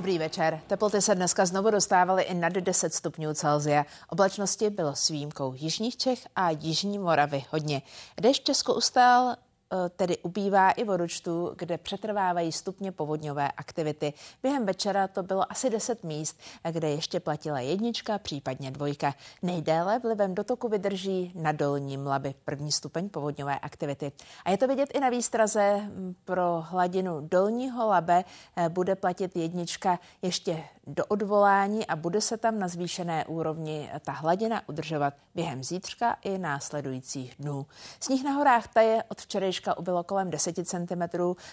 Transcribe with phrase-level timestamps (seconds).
[0.00, 0.60] Dobrý večer.
[0.66, 3.86] Teploty se dneska znovu dostávaly i nad 10 stupňů Celsia.
[4.08, 7.82] Oblačnosti bylo s výjimkou jižních Čech a jižní Moravy hodně.
[8.20, 9.36] Dešť v Česku ustál
[9.96, 14.12] tedy ubývá i vodočtu, kde přetrvávají stupně povodňové aktivity.
[14.42, 16.40] Během večera to bylo asi 10 míst,
[16.70, 19.14] kde ještě platila jednička, případně dvojka.
[19.42, 24.12] Nejdéle vlivem dotoku vydrží na dolním Laby první stupeň povodňové aktivity.
[24.44, 25.90] A je to vidět i na výstraze
[26.24, 28.24] pro hladinu dolního Labe
[28.56, 34.12] eh, bude platit jednička ještě do odvolání a bude se tam na zvýšené úrovni ta
[34.12, 37.66] hladina udržovat během zítřka i následujících dnů.
[38.00, 41.02] Sníh na horách taje od včerejška ubylo kolem 10 cm.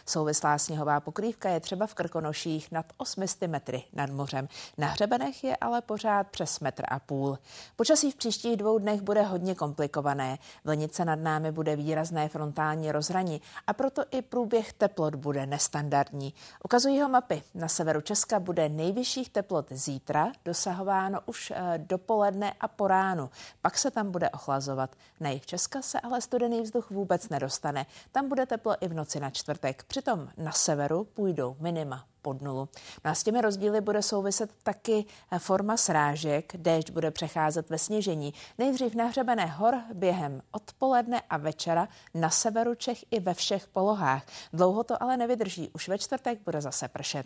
[0.06, 4.48] Souvislá sněhová pokrývka je třeba v Krkonoších nad 800 metry nad mořem.
[4.78, 7.38] Na hřebenech je ale pořád přes metr a půl.
[7.76, 10.38] Počasí v příštích dvou dnech bude hodně komplikované.
[10.64, 16.34] Vlnice nad námi bude výrazné frontální rozhraní a proto i průběh teplot bude nestandardní.
[16.64, 17.44] Ukazují ho mapy.
[17.56, 23.30] Na severu Česka bude nejvyšší nejvyšších teplot zítra dosahováno už eh, dopoledne a po ránu.
[23.62, 24.96] Pak se tam bude ochlazovat.
[25.20, 27.86] Na jich Česka se ale studený vzduch vůbec nedostane.
[28.12, 29.84] Tam bude teplo i v noci na čtvrtek.
[29.84, 32.70] Přitom na severu půjdou minima pod nulu.
[33.06, 36.54] No a s těmi rozdíly bude souviset taky eh, forma srážek.
[36.58, 38.34] Déšť bude přecházet ve sněžení.
[38.58, 44.26] Nejdřív na hřebené hor během odpoledne a večera na severu Čech i ve všech polohách.
[44.54, 45.70] Dlouho to ale nevydrží.
[45.74, 47.26] Už ve čtvrtek bude zase pršet.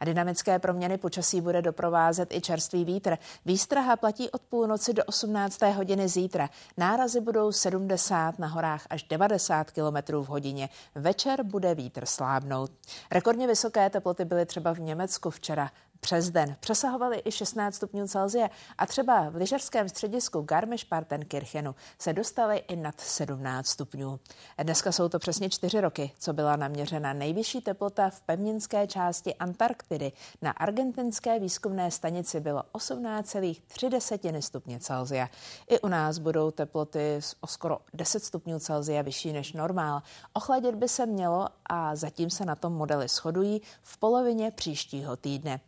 [0.00, 3.18] A dynamické proměny počasí bude doprovázet i čerstvý vítr.
[3.44, 5.62] Výstraha platí od půlnoci do 18.
[5.62, 6.48] hodiny zítra.
[6.76, 10.68] Nárazy budou 70 na horách až 90 km v hodině.
[10.94, 12.70] Večer bude vítr slábnout.
[13.10, 15.70] Rekordně vysoké teploty byly třeba v Německu včera
[16.04, 16.56] přes den.
[16.60, 23.00] Přesahovaly i 16 stupňů Celsia a třeba v lyžařském středisku Garmisch-Partenkirchenu se dostaly i nad
[23.00, 24.20] 17 stupňů.
[24.62, 30.12] Dneska jsou to přesně čtyři roky, co byla naměřena nejvyšší teplota v pevninské části Antarktidy.
[30.42, 35.28] Na argentinské výzkumné stanici bylo 18,3 stupně Celsia.
[35.70, 40.02] I u nás budou teploty o skoro 10 stupňů Celsia vyšší než normál.
[40.32, 45.60] Ochladit by se mělo a zatím se na tom modely shodují v polovině příštího týdne.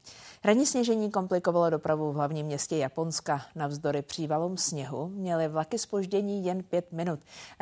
[0.46, 3.42] Ranní sněžení komplikovalo dopravu v hlavním městě Japonska.
[3.54, 7.20] Navzdory přívalům sněhu měly vlaky spoždění jen pět minut.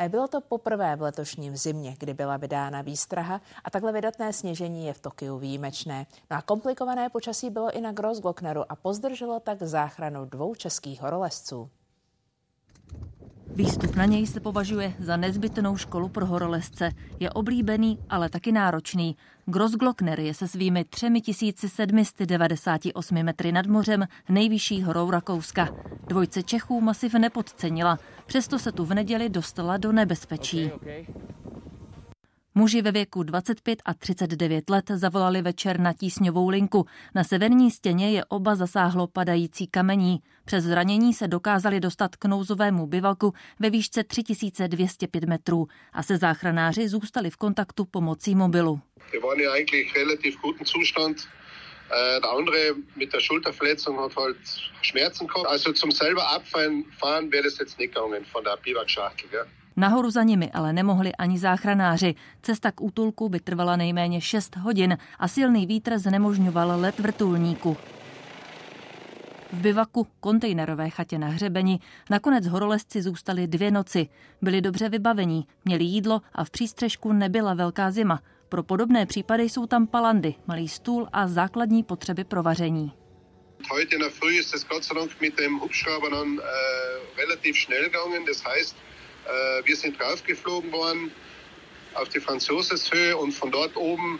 [0.09, 4.93] Bylo to poprvé v letošním zimě, kdy byla vydána výstraha a takhle vydatné sněžení je
[4.93, 6.05] v Tokiu výjimečné.
[6.31, 11.69] No a komplikované počasí bylo i na Grossglockneru a pozdrželo tak záchranu dvou českých horolezců.
[13.47, 16.91] Výstup na něj se považuje za nezbytnou školu pro horolezce.
[17.19, 19.15] Je oblíbený, ale taky náročný.
[19.45, 25.69] Grossglockner je se svými 3798 metry nad mořem nejvyšší horou Rakouska.
[26.07, 30.65] Dvojce Čechů masiv nepodcenila, přesto se tu v neděli dostala do nebezpečí.
[30.65, 31.05] Okay, okay.
[32.55, 36.85] Muži ve věku 25 a 39 let zavolali večer na tísňovou linku.
[37.15, 40.19] Na severní stěně je oba zasáhlo padající kamení.
[40.45, 46.89] Přes zranění se dokázali dostat k nouzovému bivaku ve výšce 3205 metrů a se záchranáři
[46.89, 48.79] zůstali v kontaktu pomocí mobilu.
[51.91, 54.37] Äh, der andere mit der Schulterverletzung hat halt
[54.81, 55.47] Schmerzen gehabt.
[55.47, 58.57] Also zum selber abfahren fahren wäre jetzt nicht von der.
[59.75, 62.15] Nahoru za nimi ale nemohli ani záchranáři.
[62.41, 67.77] Cesta k útulku by trvala nejméně 6 hodin a silný vítr znemožňoval let vrtulníku.
[69.53, 71.79] V bivaku, kontejnerové chatě na hřebeni,
[72.09, 74.07] nakonec horolezci zůstali dvě noci.
[74.41, 78.21] Byli dobře vybavení, měli jídlo a v přístřežku nebyla velká zima.
[78.49, 82.93] Pro podobné případy jsou tam palandy, malý stůl a základní potřeby pro vaření.
[83.71, 87.55] Heute in der Früh ist es Gott sei Dank mit dem Hubschrauber dann äh, relativ
[87.55, 88.25] schnell gegangen.
[88.25, 88.75] Das heißt,
[89.25, 91.11] Äh, wir sind raufgeflogen worden
[91.95, 94.19] auf die Franzoseshöhe und von dort oben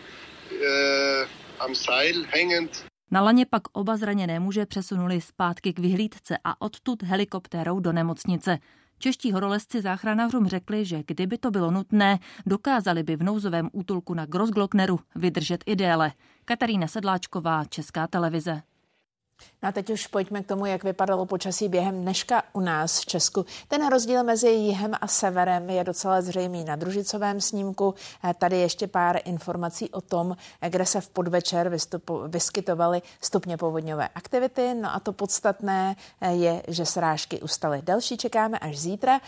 [0.51, 1.25] äh,
[1.59, 7.03] am Seil hängend na laně pak oba zraněné muže přesunuli zpátky k vyhlídce a odtud
[7.03, 8.59] helikoptérou do nemocnice.
[8.99, 14.25] Čeští horolezci záchranářům řekli, že kdyby to bylo nutné, dokázali by v nouzovém útulku na
[14.25, 16.11] Grossglockneru vydržet i déle.
[16.45, 18.61] Katarína Sedláčková, Česká televize.
[19.63, 23.05] No a teď už pojďme k tomu, jak vypadalo počasí během dneška u nás v
[23.05, 23.45] Česku.
[23.67, 27.95] Ten rozdíl mezi jihem a severem je docela zřejmý na družicovém snímku.
[28.23, 33.57] Eh, tady ještě pár informací o tom, eh, kde se v podvečer vystupu, vyskytovaly stupně
[33.57, 34.73] povodňové aktivity.
[34.73, 37.81] No a to podstatné eh, je, že srážky ustaly.
[37.83, 39.19] Další čekáme až zítra.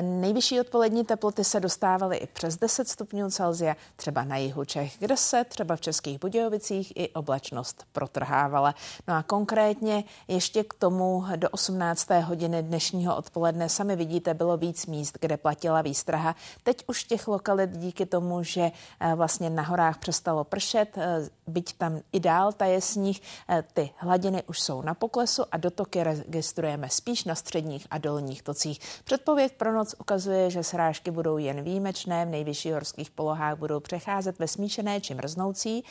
[0.00, 5.16] Nejvyšší odpolední teploty se dostávaly i přes 10 stupňů Celsia, třeba na jihu Čech, kde
[5.16, 8.74] se třeba v Českých Budějovicích i oblačnost protrhávala.
[9.08, 12.10] No a konkrétně konkrétně ještě k tomu do 18.
[12.10, 16.34] hodiny dnešního odpoledne sami vidíte, bylo víc míst, kde platila výstraha.
[16.62, 18.70] Teď už těch lokalit díky tomu, že
[19.00, 23.90] eh, vlastně na horách přestalo pršet, eh, byť tam i dál taje sníh, eh, ty
[23.96, 28.80] hladiny už jsou na poklesu a dotoky registrujeme spíš na středních a dolních tocích.
[29.04, 34.38] Předpověď pro noc ukazuje, že srážky budou jen výjimečné, v nejvyšších horských polohách budou přecházet
[34.38, 35.84] ve smíšené či mrznoucí.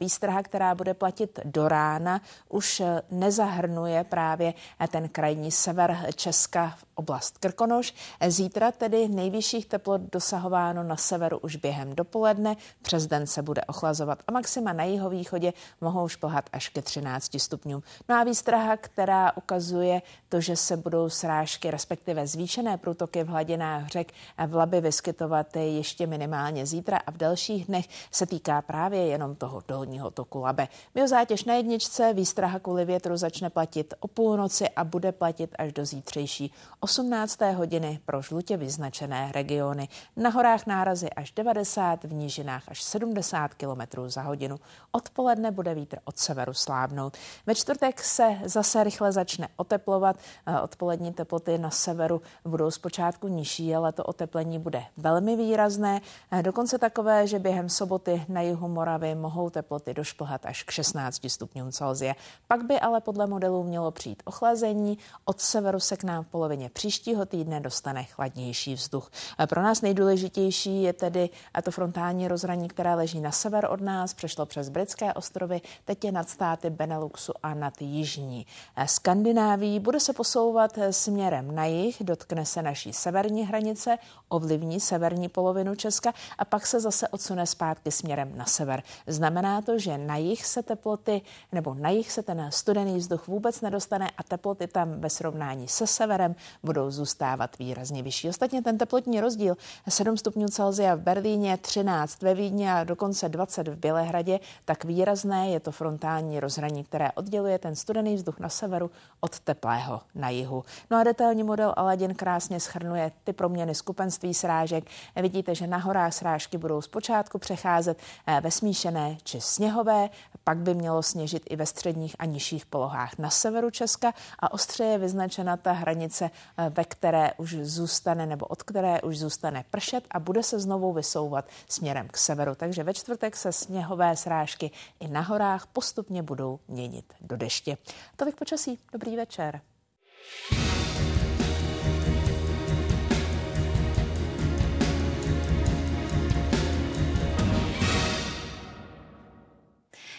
[0.00, 4.54] Výstraha, která bude platit do rána, už nezahrnuje právě
[4.90, 7.94] ten krajní sever Česka v oblast Krkonoš.
[8.28, 14.22] Zítra tedy nejvyšších teplot dosahováno na severu už během dopoledne, přes den se bude ochlazovat
[14.26, 17.82] a maxima na jihovýchodě mohou šplhat až ke 13 stupňům.
[18.08, 23.88] No a výstraha, která ukazuje to, že se budou srážky, respektive zvýšené průtoky v hladinách
[23.88, 24.12] řek
[24.46, 29.62] v Labi vyskytovat ještě minimálně zítra a v dalších dnech se týká právě jenom toho
[29.68, 30.68] dolního toku Labe.
[30.94, 35.84] Biozátěž na jedničce, výstraha kvůli větru začne platit o půlnoci a bude platit až do
[35.84, 37.40] zítřejší 18.
[37.40, 39.88] hodiny pro žlutě vyznačené regiony.
[40.16, 44.56] Na horách nárazy až 90, v nížinách až 70 km za hodinu.
[44.92, 47.16] Odpoledne bude vítr od severu slábnout.
[47.46, 50.16] Ve čtvrtek se zase rychle začne oteplovat.
[50.46, 56.00] Eh, odpolední teploty na severu budou zpočátku nižší, ale to oteplení bude velmi výrazné.
[56.30, 61.30] Eh, dokonce takové, že během soboty na jihu Moravy mohou teploty došplhat až k 16
[61.30, 62.14] stupňům Celsia.
[62.46, 64.98] Pak by ale podle modelů mělo přijít ochlazení.
[65.24, 69.10] Od severu se k nám v polovině příštího týdne dostane chladnější vzduch.
[69.46, 71.30] Pro nás nejdůležitější je tedy
[71.62, 76.12] to frontální rozhraní, které leží na sever od nás, přešlo přes britské ostrovy, teď je
[76.12, 78.46] nad státy Beneluxu a nad jižní
[78.86, 79.80] Skandinávií.
[79.80, 83.98] Bude se posouvat směrem na jih, dotkne se naší severní hranice,
[84.28, 88.82] ovlivní severní polovinu Česka a pak se zase odsune zpátky směrem na sever.
[89.06, 91.22] Znamená to, že na jich se teploty,
[91.52, 95.86] nebo na jich se ten studený vzduch vůbec nedostane a teploty tam ve srovnání se
[95.86, 98.28] severem budou zůstávat výrazně vyšší.
[98.28, 99.56] Ostatně ten teplotní rozdíl
[99.88, 105.48] 7 stupňů Celsia v Berlíně, 13 ve Vídni a dokonce 20 v Bělehradě, tak výrazné
[105.48, 110.64] je to frontální rozhraní, které odděluje ten studený vzduch na severu od teplého na jihu.
[110.90, 114.84] No a detailní model Aladin krásně schrnuje ty proměny skupenství srážek.
[115.16, 120.10] Vidíte, že na horách srážky budou zpočátku přecházet eh, ve smíšené či sněhové,
[120.44, 124.84] pak by mělo sněžit i ve středních a nižších polohách na severu Česka a ostře
[124.84, 130.04] je vyznačena ta hranice, eh, ve které už zůstane nebo od které už zůstane pršet
[130.10, 132.54] a bude se znovu vysouvat směrem k severu.
[132.54, 134.57] Takže ve čtvrtek se sněhové srážky
[135.00, 137.76] i na horách postupně budou měnit do deště.
[138.16, 138.78] Tolik počasí.
[138.92, 139.60] Dobrý večer.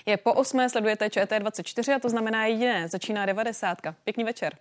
[0.06, 3.96] Je po osmé, sledujete ČT24 a to znamená jediné, začíná devadesátka.
[4.04, 4.58] Pěkný večer.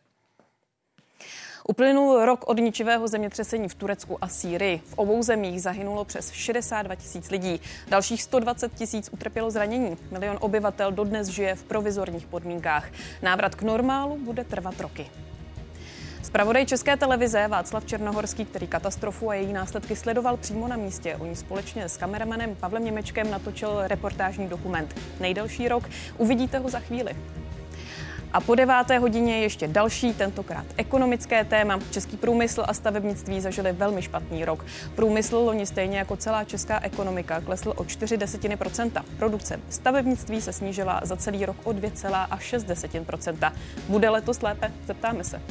[1.71, 4.79] Uplynul rok od ničivého zemětřesení v Turecku a Sýrii.
[4.85, 7.61] V obou zemích zahynulo přes 62 tisíc lidí.
[7.89, 9.97] Dalších 120 tisíc utrpělo zranění.
[10.11, 12.89] Milion obyvatel dodnes žije v provizorních podmínkách.
[13.23, 15.07] Návrat k normálu bude trvat roky.
[16.23, 21.37] Spravodaj České televize Václav Černohorský, který katastrofu a její následky sledoval přímo na místě, oni
[21.37, 24.97] společně s kameramanem Pavlem Němečkem natočil reportážní dokument.
[25.21, 25.89] Nejdelší rok,
[26.19, 27.17] uvidíte ho za chvíli.
[28.33, 31.81] A po deváté hodině ještě další, tentokrát ekonomické téma.
[31.91, 34.65] Český průmysl a stavebnictví zažili velmi špatný rok.
[34.95, 39.05] Průmysl loni stejně jako celá česká ekonomika klesl o 4 desetiny procenta.
[39.19, 43.53] Produkce stavebnictví se snížila za celý rok o 2,6 procenta.
[43.89, 44.73] Bude letos lépe?
[44.87, 45.43] Zeptáme se.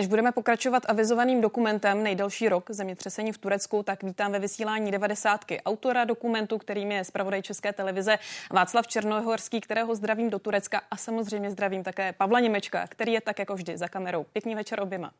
[0.00, 5.40] Než budeme pokračovat avizovaným dokumentem nejdelší rok zemětřesení v Turecku, tak vítám ve vysílání 90.
[5.66, 8.18] autora dokumentu, kterým je zpravodaj České televize
[8.50, 13.38] Václav Černohorský, kterého zdravím do Turecka a samozřejmě zdravím také Pavla Němečka, který je tak
[13.38, 14.24] jako vždy za kamerou.
[14.32, 15.12] Pěkný večer oběma.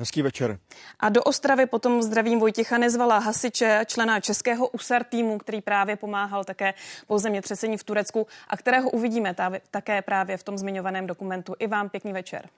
[0.00, 0.58] Hezký večer.
[1.00, 6.44] A do Ostravy potom zdravím Vojtěcha Nezvala, hasiče, člena českého USAR týmu, který právě pomáhal
[6.44, 6.74] také
[7.06, 9.34] po zemětřesení v Turecku a kterého uvidíme
[9.70, 11.54] také právě v tom zmiňovaném dokumentu.
[11.58, 12.48] I vám pěkný večer.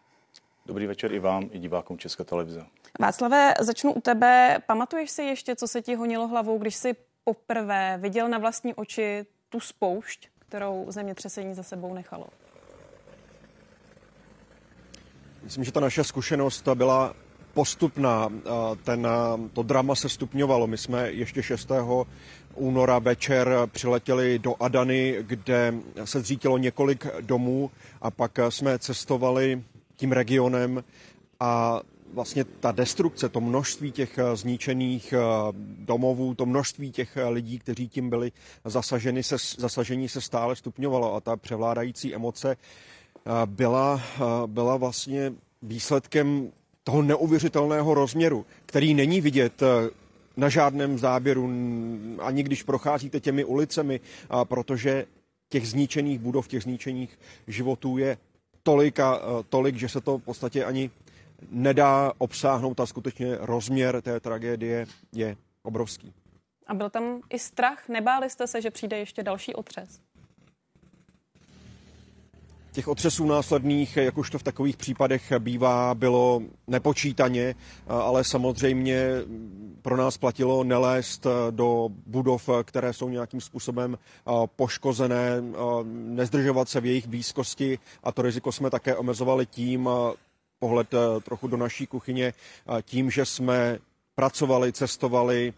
[0.66, 2.66] Dobrý večer i vám, i divákům České televize.
[3.00, 4.58] Václave, začnu u tebe.
[4.66, 6.94] Pamatuješ si ještě, co se ti honilo hlavou, když jsi
[7.24, 12.26] poprvé viděl na vlastní oči tu spoušť, kterou zemětřesení za sebou nechalo?
[15.42, 17.14] Myslím, že ta naše zkušenost byla
[17.54, 18.28] postupná.
[18.84, 19.08] Ten,
[19.52, 20.66] to drama se stupňovalo.
[20.66, 21.70] My jsme ještě 6.
[22.54, 27.70] února večer přiletěli do Adany, kde se zřítilo několik domů
[28.02, 29.62] a pak jsme cestovali
[29.96, 30.84] tím regionem
[31.40, 31.80] a
[32.14, 35.14] vlastně ta destrukce, to množství těch zničených
[35.78, 38.32] domovů, to množství těch lidí, kteří tím byli
[38.64, 42.56] zasaženi, se, zasažení se stále stupňovalo a ta převládající emoce
[43.46, 44.00] byla,
[44.46, 45.32] byla vlastně
[45.62, 46.52] výsledkem
[46.84, 49.90] toho neuvěřitelného rozměru, který není vidět eh,
[50.36, 51.50] na žádném záběru,
[52.18, 54.00] ani když procházíte těmi ulicemi,
[54.44, 55.06] protože
[55.48, 58.16] těch zničených budov, těch zničených životů je
[58.62, 60.90] tolik a eh, tolik, že se to v podstatě ani
[61.50, 66.12] nedá obsáhnout a skutečně rozměr té tragédie je obrovský.
[66.66, 67.88] A byl tam i strach?
[67.88, 70.00] Nebáli jste se, že přijde ještě další otřes?
[72.72, 77.54] Těch otřesů následných, jak už to v takových případech bývá, bylo nepočítaně,
[77.86, 79.06] ale samozřejmě
[79.82, 83.98] pro nás platilo nelézt do budov, které jsou nějakým způsobem
[84.56, 85.42] poškozené,
[85.84, 87.78] nezdržovat se v jejich blízkosti.
[88.02, 89.88] A to riziko jsme také omezovali tím,
[90.58, 90.88] pohled
[91.22, 92.32] trochu do naší kuchyně,
[92.82, 93.78] tím, že jsme
[94.14, 95.52] pracovali, cestovali,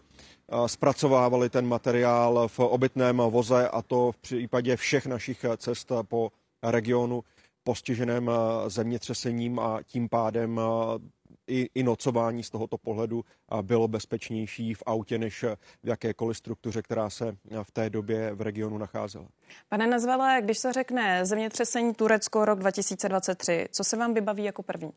[0.65, 6.31] zpracovávali ten materiál v obytném voze a to v případě všech našich cest po
[6.63, 7.23] regionu
[7.65, 10.99] postiženém eh, zemětřesením a tím pádem eh,
[11.47, 15.43] i, i nocování z tohoto pohledu eh, bylo bezpečnější v autě než
[15.83, 19.27] v jakékoliv struktuře, která se v té době v regionu nacházela.
[19.69, 24.91] Pane Nazvele, když se řekne zemětřesení Turecko rok 2023, co se vám vybaví jako první?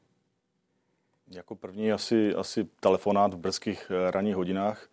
[1.31, 4.89] Jako první asi, asi telefonát v brzkých ranních hodinách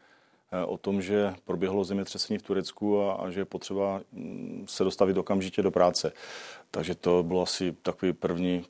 [0.66, 5.18] o tom, že proběhlo zemětřesení v Turecku a, a že je potřeba mm, se dostavit
[5.18, 6.12] okamžitě do práce.
[6.72, 8.66] Takže to bylo asi takový první,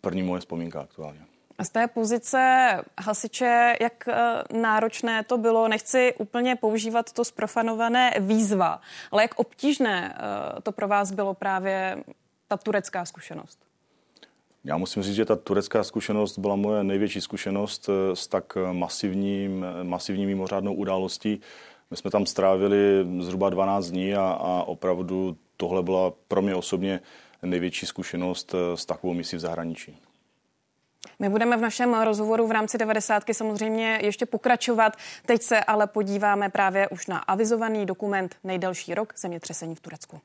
[0.00, 1.20] první moje vzpomínka aktuálně.
[1.58, 2.68] A z té pozice
[3.00, 10.16] hasiče, jak eh, náročné to bylo, nechci úplně používat to sprofanované výzva, ale jak obtížné
[10.18, 12.04] eh, to pro vás bylo právě
[12.48, 13.67] ta turecká zkušenost?
[14.64, 19.66] Já musím říct, že ta turecká zkušenost byla moje největší zkušenost eh, s tak masivním,
[19.82, 21.40] masivní mimořádnou událostí.
[21.90, 27.00] My jsme tam strávili zhruba 12 dní a, a opravdu tohle byla pro mě osobně
[27.42, 29.98] největší zkušenost eh, s takovou misí v zahraničí.
[31.18, 33.22] My budeme v našem rozhovoru v rámci 90.
[33.32, 34.96] samozřejmě ještě pokračovat.
[35.26, 40.20] Teď se ale podíváme právě už na avizovaný dokument Nejdelší rok zemětřesení v Turecku.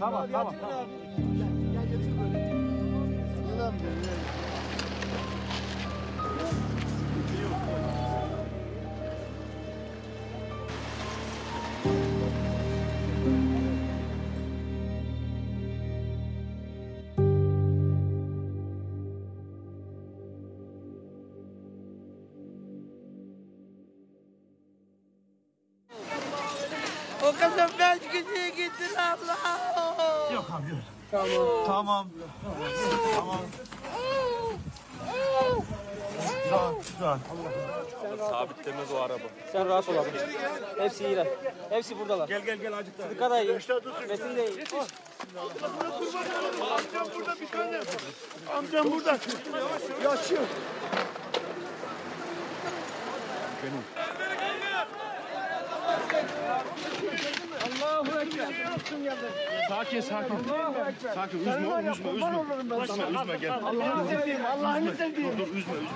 [0.00, 0.54] 拉吧拉吧。
[31.10, 32.08] Tamam.
[33.14, 33.40] Tamam.
[36.50, 37.20] Rahat, rahat.
[38.30, 39.28] Sabitlemez o araba.
[39.52, 40.08] Sen rahat ol abi.
[40.78, 41.26] Hepsi iyiler.
[41.70, 42.28] Hepsi buradalar.
[42.28, 43.08] Gel gel gel acık daha.
[43.08, 43.58] Sıdıka da iyi.
[44.08, 44.64] Metin de iyi.
[46.70, 47.80] Amcam burada bir tane.
[48.56, 49.18] Amcam burada.
[50.04, 50.42] Yaşıyor.
[59.68, 60.36] Sakin sakin.
[61.14, 61.52] Sakin üzme
[61.90, 62.82] üzme üzme.
[62.82, 63.52] Üzme üzme gel.
[63.54, 65.38] Allah'ını seveyim Allah'ını seveyim.
[65.38, 65.88] Dur dur üzme üzme.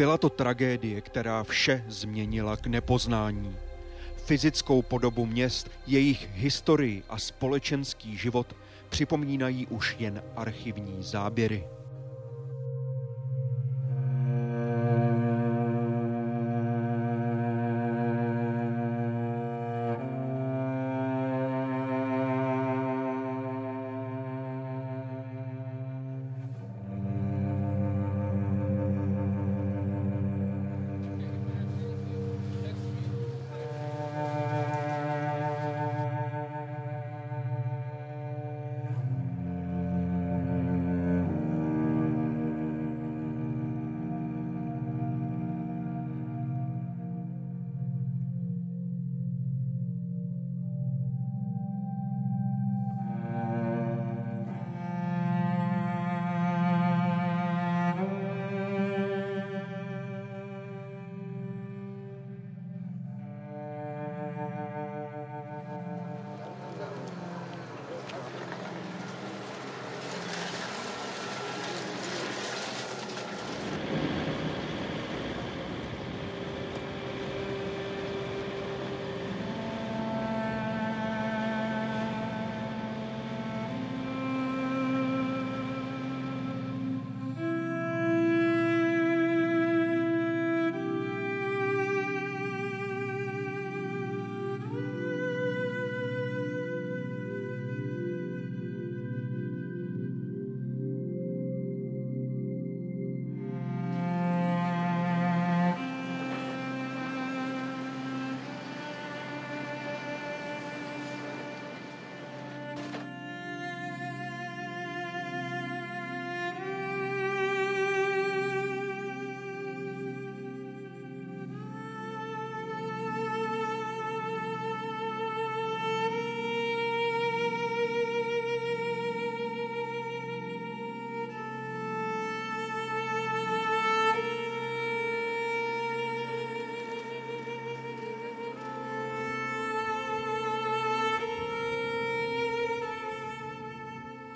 [0.00, 3.56] Byla to tragédie, která vše změnila k nepoznání.
[4.16, 8.56] Fyzickou podobu měst, jejich historii a společenský život
[8.88, 11.64] připomínají už jen archivní záběry.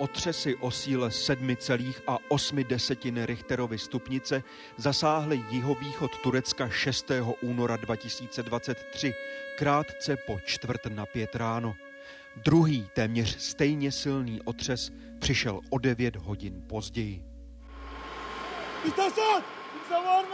[0.05, 4.43] Otřesy o síle 7,8 desetiny Richterovy stupnice
[4.77, 7.11] zasáhly jihovýchod Turecka 6.
[7.41, 9.13] února 2023,
[9.57, 11.75] krátce po čtvrt na pět ráno.
[12.35, 17.23] Druhý, téměř stejně silný otřes přišel o 9 hodin později.
[18.83, 20.25] Kimse var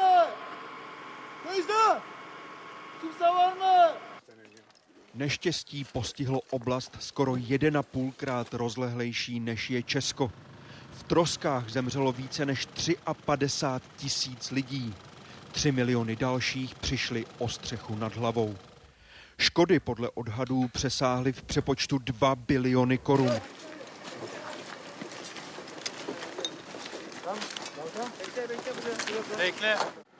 [3.56, 3.62] mı?
[3.62, 4.11] Mı?
[5.14, 10.32] Neštěstí postihlo oblast skoro 1,5 krát rozlehlejší než je Česko.
[10.92, 12.68] V troskách zemřelo více než
[13.26, 14.96] 53 tisíc lidí.
[15.52, 18.58] 3 miliony dalších přišli o střechu nad hlavou.
[19.38, 23.32] Škody podle odhadů přesáhly v přepočtu 2 biliony korun.
[29.38, 29.76] Bekle.
[29.76, 30.11] Rok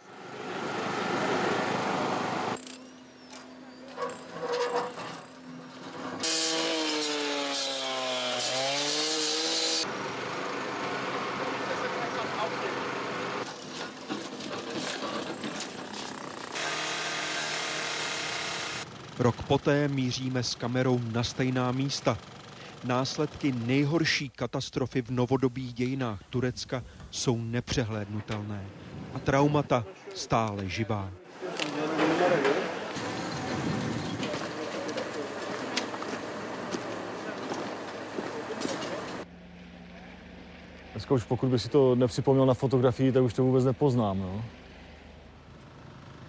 [19.52, 22.18] poté míříme s kamerou na stejná místa.
[22.84, 28.66] Následky nejhorší katastrofy v novodobých dějinách Turecka jsou nepřehlédnutelné
[29.14, 29.86] a traumata
[30.16, 31.12] stále živá.
[40.92, 44.20] Dneska už pokud by si to nepřipomněl na fotografii, tak už to vůbec nepoznám.
[44.20, 44.44] No.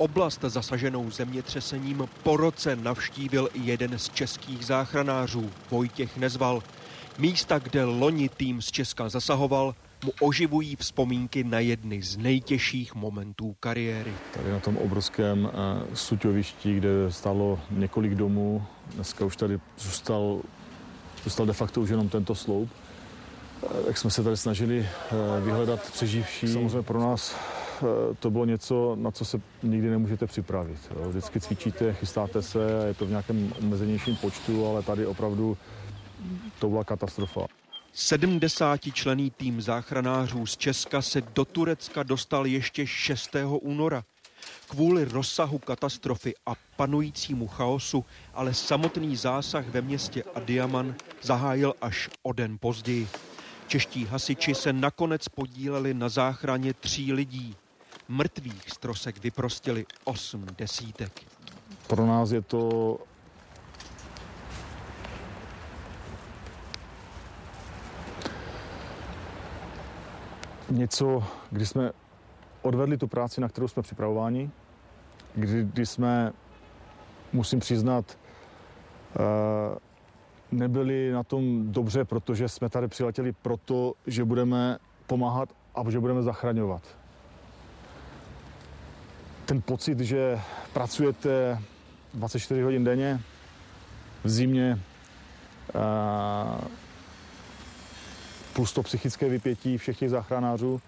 [0.03, 6.63] Oblast zasaženou zemětřesením po roce navštívil i jeden z českých záchranářů, Vojtěch Nezval.
[7.19, 13.57] Místa, kde loni tým z Česka zasahoval, mu oživují vzpomínky na jedny z nejtěžších momentů
[13.61, 14.13] kariéry.
[14.35, 15.51] Tady na tom obrovském uh,
[15.95, 20.41] suťovišti, kde stalo několik domů, dneska už tady zůstal,
[21.25, 22.71] zůstal de facto už jenom tento sloup.
[23.87, 26.49] Jak jsme se tady snažili uh, vyhledat přeživší.
[26.49, 27.35] Samozřejmě pro nás
[28.19, 30.79] to bylo něco, na co se nikdy nemůžete připravit.
[30.97, 31.09] Jo.
[31.09, 35.57] Vždycky cvičíte, chystáte se, je to v nějakém omezenějším počtu, ale tady opravdu
[36.59, 37.47] to byla katastrofa.
[37.93, 43.37] 70 člený tým záchranářů z Česka se do Turecka dostal ještě 6.
[43.61, 44.05] února.
[44.69, 52.33] Kvůli rozsahu katastrofy a panujícímu chaosu ale samotný zásah ve městě Adiaman zahájil až o
[52.33, 53.09] den později.
[53.67, 57.57] Čeští hasiči se nakonec podíleli na záchraně tří lidí.
[58.09, 61.21] Mrtvých z trosek vyprostili osm desítek.
[61.87, 62.99] Pro nás je to
[70.71, 71.91] něco, kdy jsme
[72.63, 74.51] odvedli tu práci, na kterou jsme připravováni,
[75.35, 76.33] kdy, kdy jsme,
[77.33, 78.19] musím přiznat,
[79.19, 79.79] uh,
[80.59, 86.23] nebyli na tom dobře, protože jsme tady přiletěli proto, že budeme pomáhat a že budeme
[86.23, 86.83] zachraňovat.
[89.47, 90.41] Ten pocit, že
[90.73, 91.59] pracujete
[92.15, 93.21] 24 hodin denně
[94.25, 94.81] v zimě,
[98.53, 100.81] plus to psychické vypětí všech těch záchranářů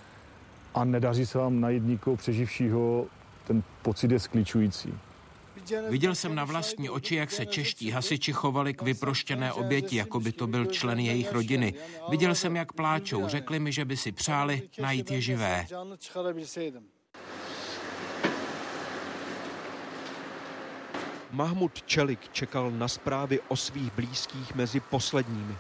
[0.75, 3.07] a nedaří se vám najít nikoho přeživšího,
[3.47, 4.95] ten pocit je sklíčující.
[5.89, 10.33] Viděl jsem na vlastní oči, jak se čeští hasiči chovali k vyproštěné oběti, jako by
[10.33, 11.75] to byl člen jejich rodiny.
[12.09, 13.29] Viděl jsem, jak pláčou.
[13.29, 15.67] Řekli mi, že by si přáli najít je živé.
[21.35, 25.57] Mahmud Čelik čekal na zprávy o svých blízkých mezi posledními.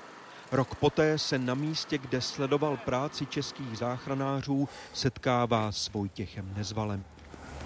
[0.53, 7.05] Rok poté se na místě, kde sledoval práci českých záchranářů, setkává s Vojtěchem Nezvalem.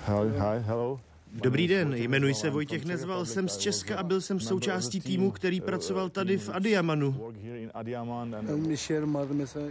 [0.07, 1.01] Hi, hi, hello.
[1.33, 5.61] Dobrý den, jmenuji se Vojtěch Nezval, jsem z Česka a byl jsem součástí týmu, který
[5.61, 7.33] pracoval tady v Adiamanu.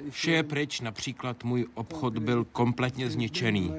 [0.09, 3.73] Vše je pryč, například můj obchod byl kompletně zničený.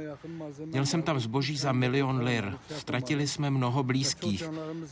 [0.64, 2.52] Měl jsem tam zboží za milion lir.
[2.76, 4.44] Ztratili jsme mnoho blízkých.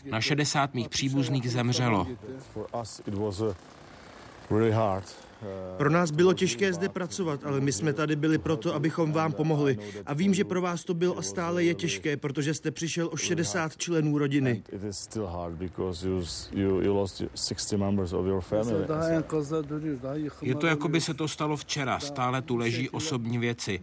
[0.05, 2.07] Na 60 mých příbuzných zemřelo.
[5.77, 9.79] Pro nás bylo těžké zde pracovat, ale my jsme tady byli proto, abychom vám pomohli.
[10.07, 13.17] A vím, že pro vás to bylo a stále je těžké, protože jste přišel o
[13.17, 14.63] 60 členů rodiny.
[20.43, 23.81] Je to jako by se to stalo včera, stále tu leží osobní věci.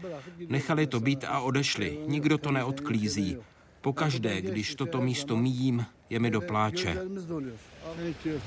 [0.49, 3.38] Nechali to být a odešli, nikdo to neodklízí.
[3.82, 6.97] Pokaždé, když toto místo míjím, je mi do pláče.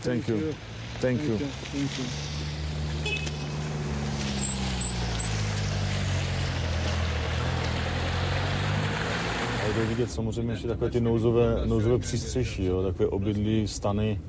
[0.02, 0.36] Thank you.
[1.00, 1.38] Thank you.
[9.76, 14.20] A jde vidět samozřejmě ještě takové ty nouzové, nouzové přístřeší, jo, takové obydlí, stany.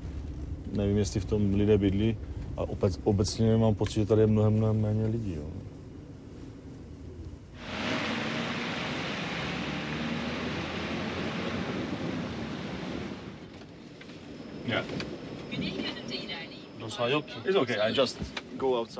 [0.71, 2.17] Nevím, jestli v tom lidé bydlí.
[2.57, 5.33] A obec, obecně mám pocit, že tady je mnohem, mnohem méně lidí.
[5.35, 5.43] Jo.
[14.65, 14.85] Yeah.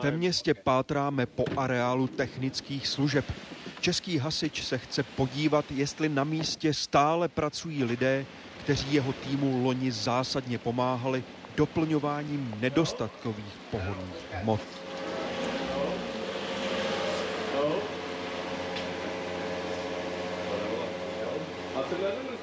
[0.01, 3.25] Ve městě pátráme po areálu technických služeb.
[3.87, 8.25] Český hasič se chce podívat, jestli na místě stále pracují lidé,
[8.63, 11.23] kteří jeho týmu loni zásadně pomáhali
[11.55, 14.61] doplňováním nedostatkových pohodných hmot.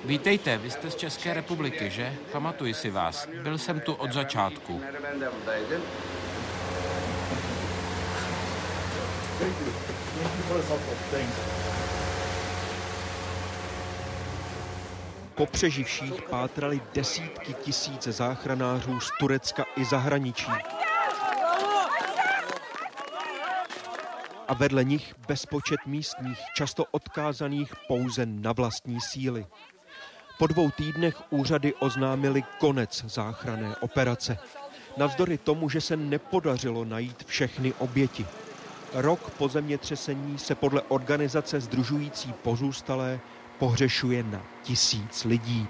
[0.05, 2.15] Vítejte, vy jste z České republiky, že?
[2.33, 3.29] Pamatuji si vás.
[3.43, 4.81] Byl jsem tu od začátku.
[15.35, 20.53] Po přeživších pátrali desítky tisíce záchranářů z Turecka i zahraničí.
[24.49, 29.47] A vedle nich bezpočet místních, často odkázaných pouze na vlastní síly.
[30.39, 34.39] Po dvou týdnech úřady oznámili konec záchranné operace.
[34.97, 38.27] Navzdory tomu, že se nepodařilo najít všechny oběti.
[38.95, 43.21] Rok po zemětřesení se podle organizace združující pozůstalé
[43.59, 45.67] pohřešuje na tisíc lidí.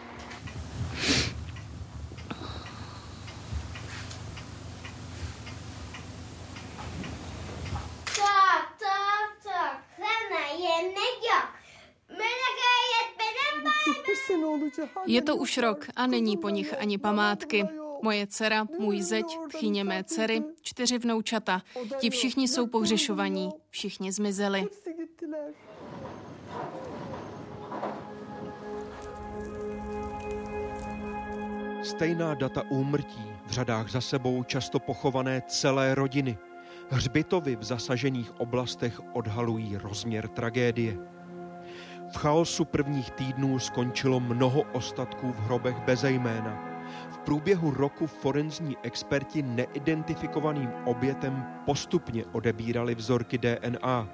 [15.07, 17.84] Je to už rok a není po nich ani památky.
[18.05, 21.63] Moje dcera, můj zeď, tchyně mé dcery, čtyři vnoučata.
[21.99, 24.67] Ti všichni jsou pohřešovaní, všichni zmizeli.
[31.83, 36.39] Stejná data úmrtí, v řadách za sebou často pochované celé rodiny.
[36.91, 40.99] Hřbitovy v zasažených oblastech odhalují rozměr tragédie.
[42.13, 46.74] V chaosu prvních týdnů skončilo mnoho ostatků v hrobech bez jména.
[47.25, 54.09] V průběhu roku forenzní experti neidentifikovaným obětem postupně odebírali vzorky DNA.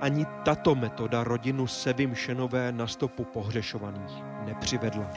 [0.00, 4.12] Ani tato metoda rodinu Sevimšenové na stopu pohřešovaných
[4.44, 5.10] nepřivedla.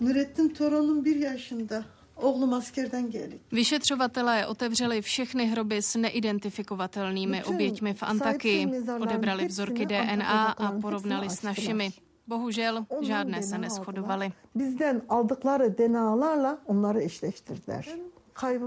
[0.00, 1.84] Nurettin torunum bir yaşında.
[2.16, 3.40] Oğlum askerden geldi.
[3.52, 8.66] Vyšetřovatelé otevřeli všechny hroby s neidentifikovatelnými oběťmi v Antakii,
[9.00, 11.92] odebrali vzorky DNA a porovnali s našimi.
[12.26, 14.32] Bohužel žádné se neschodovaly.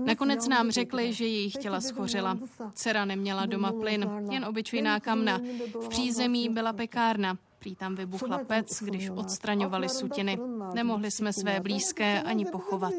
[0.06, 2.38] Nakonec nám řekli, že jejich těla schořela.
[2.74, 5.42] Dcera neměla doma plyn, jen obyčejná kamna.
[5.82, 7.38] V přízemí byla pekárna.
[7.60, 10.40] Prý tam vybuchla pec, když odstraňovali sutiny.
[10.74, 12.94] Nemohli jsme své blízké ani pochovat.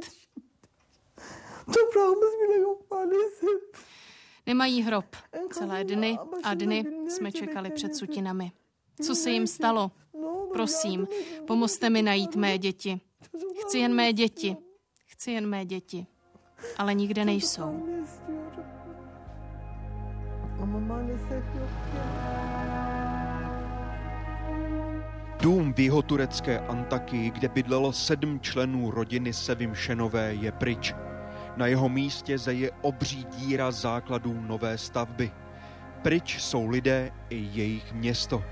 [4.47, 5.17] Nemají hrob.
[5.53, 8.53] Celé dny a dny jsme čekali před sutinami.
[9.01, 9.91] Co se jim stalo?
[10.53, 11.09] Prosím,
[11.47, 13.01] pomozte mi najít mé děti.
[13.61, 14.57] Chci jen mé děti.
[15.07, 16.07] Chci jen mé děti.
[16.79, 17.87] Ale nikde nejsou.
[25.41, 30.95] Dům v jihoturecké Antakii, kde bydlelo sedm členů rodiny Sevimšenové, je pryč.
[31.57, 35.31] Na jeho místě zeje obří díra základů nové stavby.
[36.03, 38.45] Pryč jsou lidé i jejich město.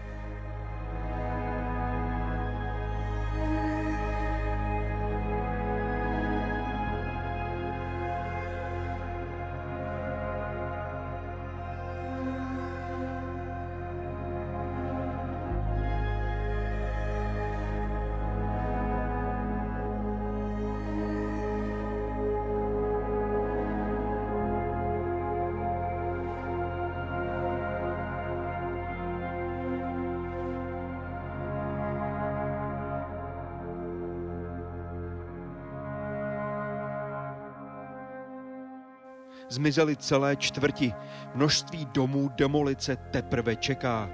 [39.49, 40.93] Zmizely celé čtvrti.
[41.35, 44.11] Množství domů demolice teprve čeká.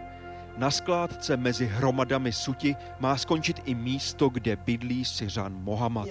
[0.56, 6.08] Na skládce mezi hromadami suti má skončit i místo, kde bydlí Syřan Mohamed.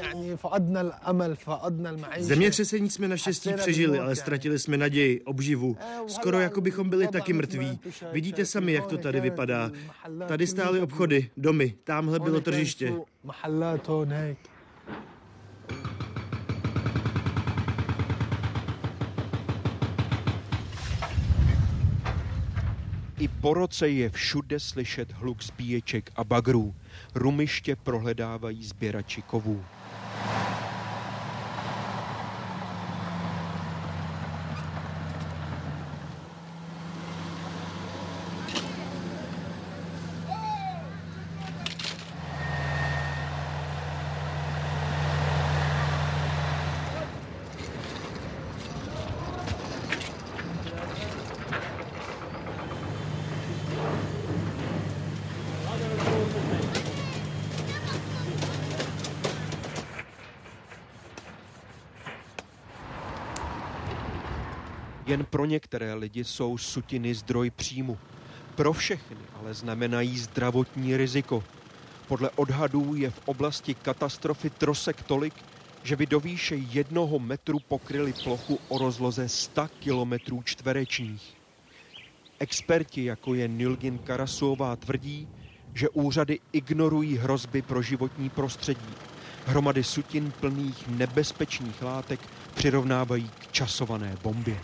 [2.19, 5.77] Zemětřesení jsme naštěstí přežili, ale ztratili jsme naději, obživu.
[6.07, 7.79] Skoro jako bychom byli taky mrtví.
[8.11, 9.71] Vidíte sami, jak to tady vypadá.
[10.27, 12.93] Tady stály obchody, domy, tamhle bylo tržiště.
[23.23, 26.75] I po roce je všude slyšet hluk zbíječek a bagrů.
[27.15, 29.65] Rumiště prohledávají sběrači kovů.
[65.05, 67.97] Jen pro některé lidi jsou sutiny zdroj příjmu.
[68.55, 71.43] Pro všechny ale znamenají zdravotní riziko.
[72.07, 75.33] Podle odhadů je v oblasti katastrofy trosek tolik,
[75.83, 81.33] že by do výše jednoho metru pokryli plochu o rozloze 100 kilometrů čtverečních.
[82.39, 85.27] Experti, jako je Nilgin Karasuová, tvrdí,
[85.73, 88.93] že úřady ignorují hrozby pro životní prostředí.
[89.45, 92.19] Hromady sutin plných nebezpečných látek
[92.55, 94.59] přirovnávají k časované bombě.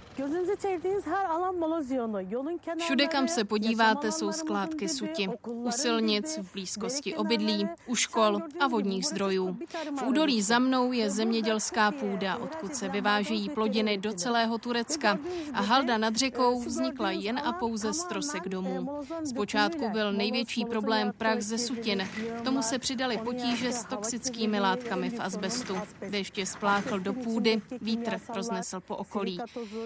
[2.77, 5.29] Všude, kam se podíváte, jsou skládky suti.
[5.47, 9.57] U silnic, v blízkosti obydlí, u škol a vodních zdrojů.
[9.99, 15.19] V údolí za mnou je zemědělská půda, odkud se vyvážejí plodiny do celého Turecka.
[15.53, 18.99] A halda nad řekou vznikla jen a pouze z trosek domů.
[19.25, 22.07] Zpočátku byl největší problém prach ze sutin.
[22.37, 25.77] K tomu se přidali potíže s toxickými látkami v azbestu.
[26.09, 29.39] Deště spláchl do půdy, vítr roznesl po okolí.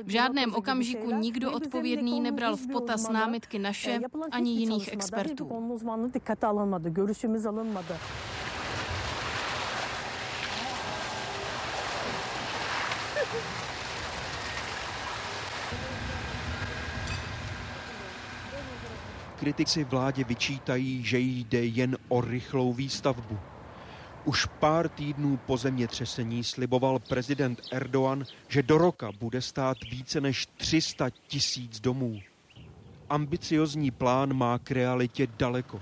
[0.04, 4.00] V žádném okamžiku nikdo odpovědný nebral v potaz námitky naše
[4.32, 5.50] ani jiných expertů.
[19.40, 23.53] Kritici vládě vyčítají, že jde jen o rychlou výstavbu.
[24.26, 30.46] Už pár týdnů po zemětřesení sliboval prezident Erdogan, že do roka bude stát více než
[30.58, 32.20] 300 tisíc domů.
[33.10, 35.82] Ambiciozní plán má k realitě daleko.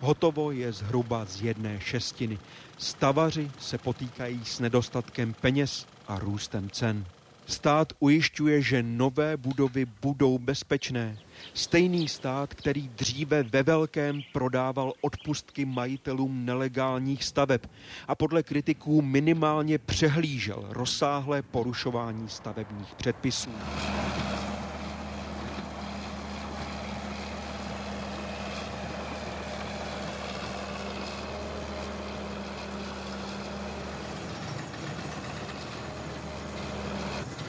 [0.00, 2.38] Hotovo je zhruba z jedné šestiny.
[2.78, 7.06] Stavaři se potýkají s nedostatkem peněz a růstem cen.
[7.46, 11.18] Stát ujišťuje, že nové budovy budou bezpečné.
[11.54, 17.60] Stejný stát, který dříve ve velkém prodával odpustky majitelům nelegálních staveb
[18.08, 23.50] a podle kritiků minimálně přehlížel rozsáhlé porušování stavebních předpisů.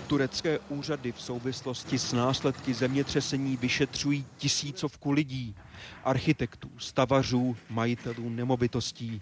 [0.07, 5.55] Turecké úřady v souvislosti s následky zemětřesení vyšetřují tisícovku lidí,
[6.03, 9.21] architektů, stavařů, majitelů nemovitostí.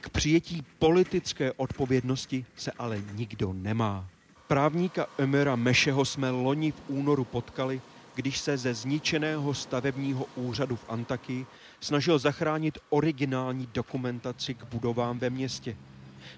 [0.00, 4.08] K přijetí politické odpovědnosti se ale nikdo nemá.
[4.46, 7.80] Právníka Emera Mešeho jsme loni v únoru potkali,
[8.14, 11.46] když se ze zničeného stavebního úřadu v Antaky
[11.80, 15.76] snažil zachránit originální dokumentaci k budovám ve městě.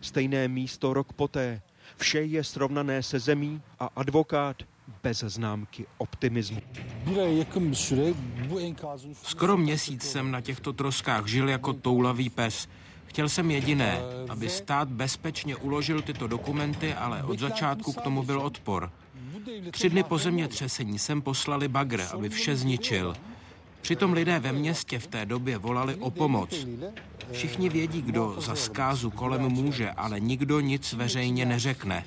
[0.01, 1.63] Stejné místo rok poté,
[1.97, 4.57] Vše je srovnané se zemí a advokát
[5.03, 6.61] bez známky optimismu.
[9.23, 12.69] Skoro měsíc jsem na těchto troskách žil jako toulavý pes.
[13.07, 18.41] Chtěl jsem jediné, aby stát bezpečně uložil tyto dokumenty, ale od začátku k tomu byl
[18.41, 18.91] odpor.
[19.71, 23.15] Tři dny po zemětřesení jsem poslali bagr, aby vše zničil.
[23.85, 26.67] Přitom lidé ve městě v té době volali o pomoc.
[27.33, 32.05] Všichni vědí, kdo za zkázu kolem může, ale nikdo nic veřejně neřekne.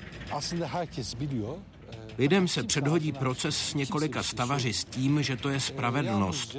[2.17, 6.57] Lidem se předhodí proces s několika stavaři s tím, že to je spravedlnost.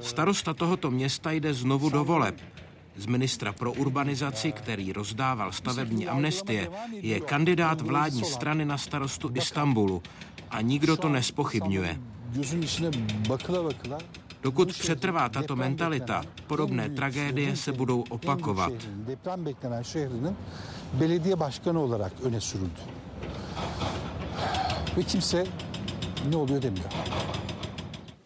[0.00, 2.40] Starosta tohoto města jde znovu do voleb.
[2.96, 10.02] Z ministra pro urbanizaci, který rozdával stavební amnestie, je kandidát vládní strany na starostu Istanbulu
[10.50, 12.00] a nikdo to nespochybňuje.
[14.46, 18.72] Dokud přetrvá tato mentalita, podobné tragédie se budou opakovat.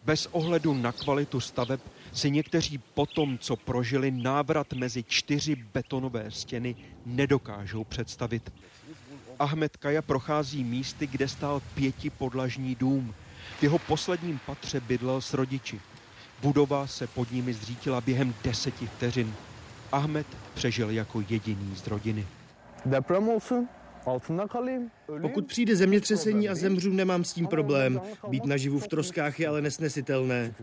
[0.03, 1.79] Bez ohledu na kvalitu staveb
[2.13, 8.53] si někteří po tom, co prožili návrat mezi čtyři betonové stěny, nedokážou představit.
[9.39, 13.13] Ahmed Kaja prochází místy, kde stál pětipodlažní dům.
[13.59, 15.81] V jeho posledním patře bydlel s rodiči.
[16.41, 19.33] Budova se pod nimi zřítila během deseti vteřin.
[19.91, 22.27] Ahmed přežil jako jediný z rodiny.
[25.21, 28.01] Pokud přijde zemětřesení a zemřu, nemám s tím problém.
[28.27, 30.53] Být naživu v troskách je ale nesnesitelné.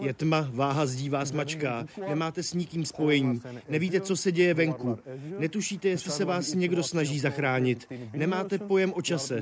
[0.00, 4.98] Je tma, váha zdí vás mačká, nemáte s nikým spojení, nevíte, co se děje venku,
[5.38, 9.40] netušíte, jestli se vás někdo snaží zachránit, nemáte pojem o čase.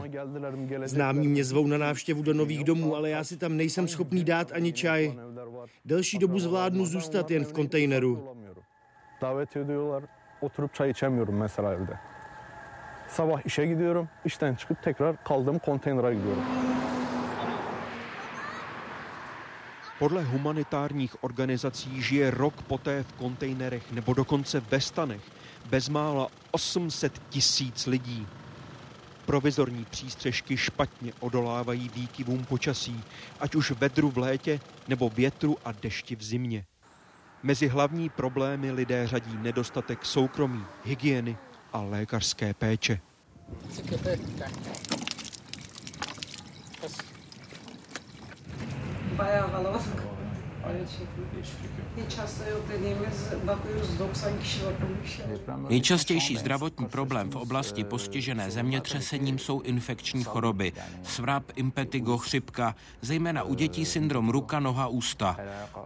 [0.84, 4.52] Známí mě zvou na návštěvu do nových domů, ale já si tam nejsem schopný dát
[4.52, 5.14] ani čaj.
[5.84, 8.28] Delší dobu zvládnu zůstat jen v kontejneru.
[9.20, 10.08] Davet ediyorlar.
[10.40, 12.13] Oturup çay içemiyorum mesela evde.
[13.14, 14.08] Sabah işe gidiyorum.
[14.24, 16.42] İşten çıkıp tekrar kaldığım konteynera gidiyorum.
[19.98, 25.20] Podle humanitárních organizací žije rok poté v kontejnerech nebo dokonce ve stanech
[25.72, 28.26] bezmála 800 tisíc lidí.
[29.26, 33.00] Provizorní přístřežky špatně odolávají výkyvům počasí,
[33.40, 36.64] ať už vedru v létě nebo větru a dešti v zimě.
[37.42, 41.36] Mezi hlavní problémy lidé řadí nedostatek soukromí, hygieny
[41.74, 43.00] a lékařské péče.
[44.06, 44.20] Evet
[55.68, 60.72] Nejčastější zdravotní problém v oblasti postižené zemětřesením jsou infekční choroby.
[61.02, 65.36] Svrap, impetigo, chřipka, zejména u dětí syndrom ruka, noha, ústa.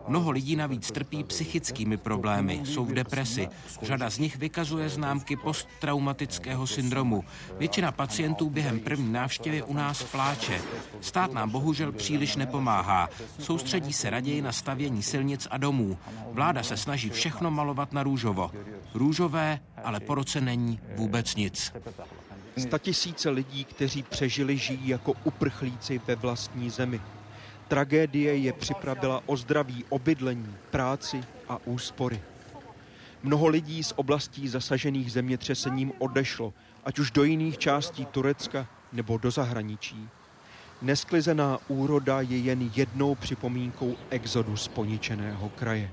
[0.08, 3.48] Mnoho lidí navíc trpí psychickými problémy, jsou v depresi.
[3.82, 7.24] Řada z nich vykazuje známky posttraumatického syndromu.
[7.58, 10.60] Většina pacientů během první návštěvy u nás pláče.
[11.00, 13.08] Stát nám bohužel příliš nepomáhá.
[13.38, 15.98] Soustředí se raději na stavění silnic a domů.
[16.32, 18.50] Vláda se snaží všechno malovat na růžovo.
[18.94, 21.72] Růžové, ale po roce není vůbec nic.
[22.58, 27.00] Statisíce lidí, kteří přežili, žijí jako uprchlíci ve vlastní zemi.
[27.68, 32.20] Tragédie je připravila o zdraví, o bydlení, práci a úspory.
[33.22, 36.52] Mnoho lidí z oblastí zasažených zemětřesením odešlo,
[36.84, 40.08] ať už do jiných částí Turecka nebo do zahraničí.
[40.82, 45.90] Nesklizená úroda je jen jednou připomínkou exodu z poničeného kraje.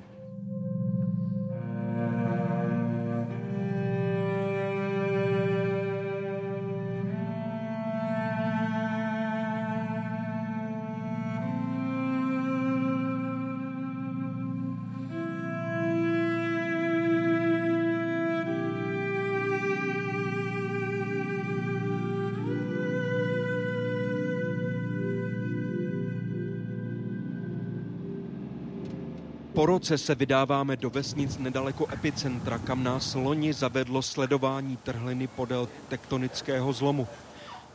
[29.56, 35.70] Po roce se vydáváme do vesnic nedaleko epicentra, kam nás loni zavedlo sledování trhliny podél
[35.90, 37.08] tektonického zlomu.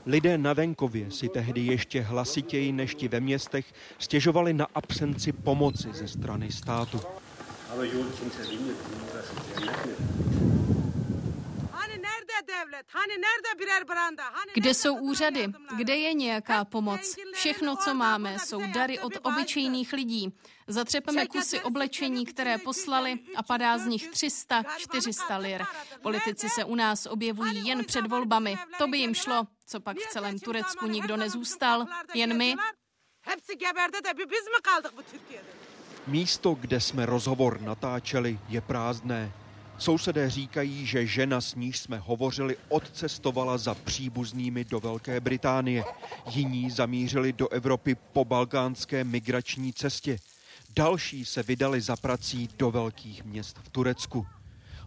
[0.07, 3.66] Lidé na venkově si tehdy ještě hlasitěji než ti ve městech
[3.99, 7.01] stěžovali na absenci pomoci ze strany státu.
[14.55, 15.49] Kde jsou úřady?
[15.77, 17.17] Kde je nějaká pomoc?
[17.35, 20.33] Všechno, co máme, jsou dary od obyčejných lidí.
[20.67, 25.65] Zatřepeme kusy oblečení, které poslali a padá z nich 300, 400 lir.
[26.03, 28.59] Politici se u nás objevují jen před volbami.
[28.79, 29.47] To by jim šlo.
[29.67, 31.87] Co pak v celém Turecku nikdo nezůstal?
[32.15, 32.55] Jen my?
[36.07, 39.33] Místo, kde jsme rozhovor natáčeli, je prázdné.
[39.81, 45.85] Sousedé říkají, že žena, s níž jsme hovořili, odcestovala za příbuznými do Velké Británie.
[46.31, 50.18] Jiní zamířili do Evropy po balkánské migrační cestě.
[50.76, 54.26] Další se vydali za prací do velkých měst v Turecku.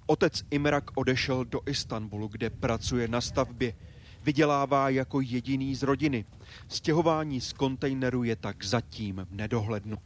[0.06, 3.74] Otec Imrak odešel do Istanbulu, kde pracuje na stavbě.
[4.24, 6.26] Vydělává jako jediný z rodiny.
[6.68, 9.98] Stěhování z kontejneru je tak zatím v nedohlednu.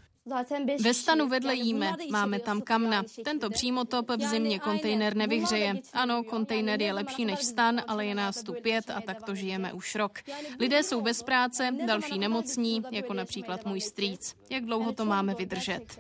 [0.82, 3.04] Ve stanu vedle jíme, máme tam kamna.
[3.24, 5.74] Tento přímotop v zimě kontejner nevyhřeje.
[5.94, 9.74] Ano, kontejner je lepší než stan, ale je nás tu pět a tak to žijeme
[9.74, 10.20] už rok.
[10.60, 14.36] Lidé jsou bez práce, další nemocní, jako například můj strýc.
[14.50, 16.00] Jak dlouho to máme vydržet?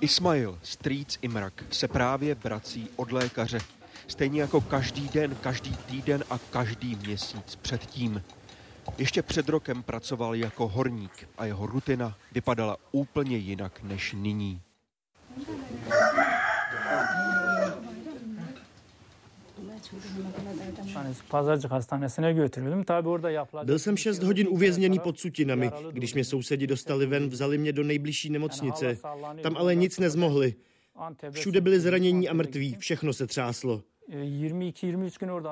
[0.00, 3.58] Ismail, strýc Imrak, se právě vrací od lékaře.
[4.06, 8.22] Stejně jako každý den, každý týden a každý měsíc předtím.
[8.98, 14.60] Ještě před rokem pracoval jako horník a jeho rutina vypadala úplně jinak než nyní.
[23.64, 25.70] Byl jsem 6 hodin uvězněný pod sutinami.
[25.92, 28.98] Když mě sousedi dostali ven, vzali mě do nejbližší nemocnice.
[29.42, 30.54] Tam ale nic nezmohli.
[31.30, 33.82] Všude byli zranění a mrtví, všechno se třáslo.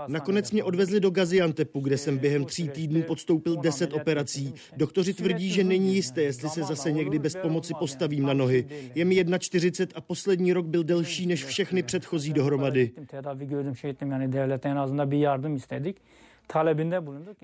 [0.09, 4.55] Nakonec mě odvezli do Gaziantepu, kde jsem během tří týdnů podstoupil deset operací.
[4.77, 8.67] Doktoři tvrdí, že není jisté, jestli se zase někdy bez pomoci postavím na nohy.
[8.95, 12.91] Je mi 1,40 a poslední rok byl delší než všechny předchozí dohromady.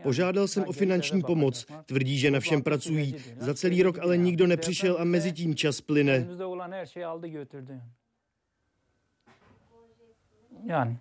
[0.03, 1.67] Požádal jsem o finanční pomoc.
[1.87, 3.15] Tvrdí, že na všem pracují.
[3.39, 6.27] Za celý rok ale nikdo nepřišel a mezi tím čas plyne.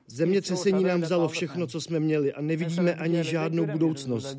[0.07, 4.38] Zemětřesení nám vzalo všechno, co jsme měli a nevidíme ani žádnou budoucnost.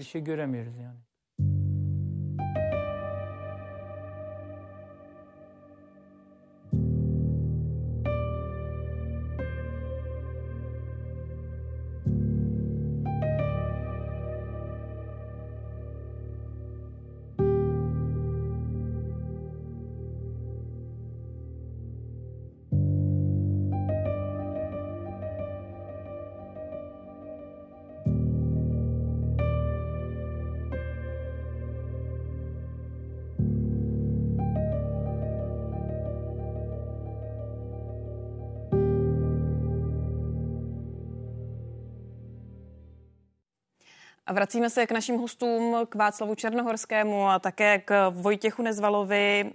[44.30, 49.50] A vracíme se k našim hostům, k Václavu Černohorskému a také k Vojtěchu Nezvalovi.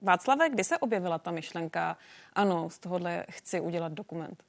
[0.00, 1.96] Václave, kdy se objevila ta myšlenka,
[2.32, 4.44] ano, z tohohle chci udělat dokument?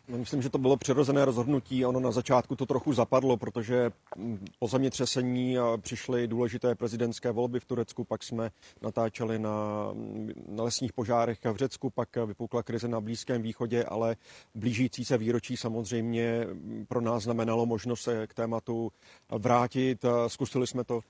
[0.17, 1.85] myslím, že to bylo přirozené rozhodnutí.
[1.85, 7.65] Ono na začátku to trochu zapadlo, protože mm, po zemětřesení přišly důležité prezidentské volby v
[7.65, 8.51] Turecku, pak jsme
[8.81, 14.15] natáčeli na, mm, na lesních požárech v Řecku, pak vypukla krize na Blízkém východě, ale
[14.55, 18.91] blížící se výročí samozřejmě mm, pro nás znamenalo možnost se k tématu
[19.29, 20.05] vrátit.
[20.27, 21.01] Zkusili jsme to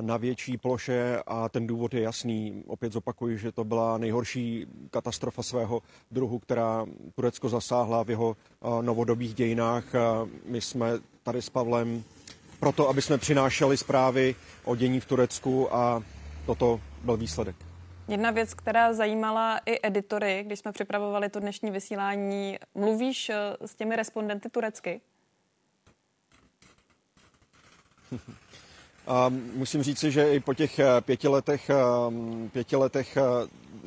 [0.00, 2.64] na větší ploše a ten důvod je jasný.
[2.66, 8.36] Opět zopakuju, že to byla nejhorší katastrofa svého druhu, která Turecko zasáhla v jeho
[8.80, 9.84] novodobých dějinách.
[10.44, 12.04] My jsme tady s Pavlem
[12.60, 16.02] proto, aby jsme přinášeli zprávy o dění v Turecku a
[16.46, 17.56] toto byl výsledek.
[18.08, 23.74] Jedna věc, která zajímala i editory, když jsme připravovali to dnešní vysílání, mluvíš eh, s
[23.74, 25.00] těmi respondenty turecky?
[29.54, 31.74] musím říci, že i po těch eh, pěti letech, eh,
[32.52, 33.22] pěti letech eh,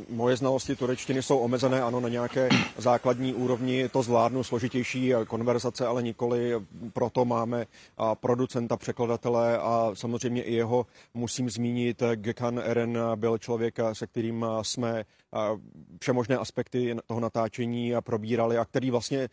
[0.09, 6.03] moje znalosti turečtiny jsou omezené, ano, na nějaké základní úrovni to zvládnu, složitější konverzace, ale
[6.03, 6.53] nikoli.
[6.93, 7.65] Proto máme
[8.13, 12.03] producenta, překladatele a samozřejmě i jeho musím zmínit.
[12.15, 15.05] Gekan Eren byl člověk, se kterým jsme
[16.01, 19.29] všemožné aspekty toho natáčení probírali a který vlastně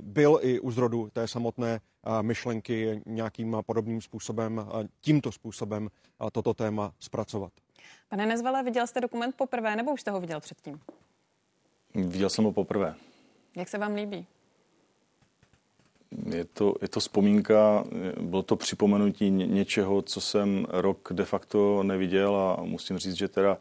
[0.00, 1.80] byl i u zrodu té samotné
[2.22, 4.66] myšlenky nějakým podobným způsobem,
[5.00, 5.88] tímto způsobem
[6.32, 7.52] toto téma zpracovat.
[8.08, 10.80] Pane Nezvele, viděl jste dokument poprvé nebo už jste ho viděl předtím?
[11.94, 12.94] Viděl jsem ho poprvé.
[13.56, 14.26] Jak se vám líbí?
[16.34, 17.84] Je to, je to vzpomínka,
[18.20, 23.58] bylo to připomenutí něčeho, co jsem rok de facto neviděl a musím říct, že teda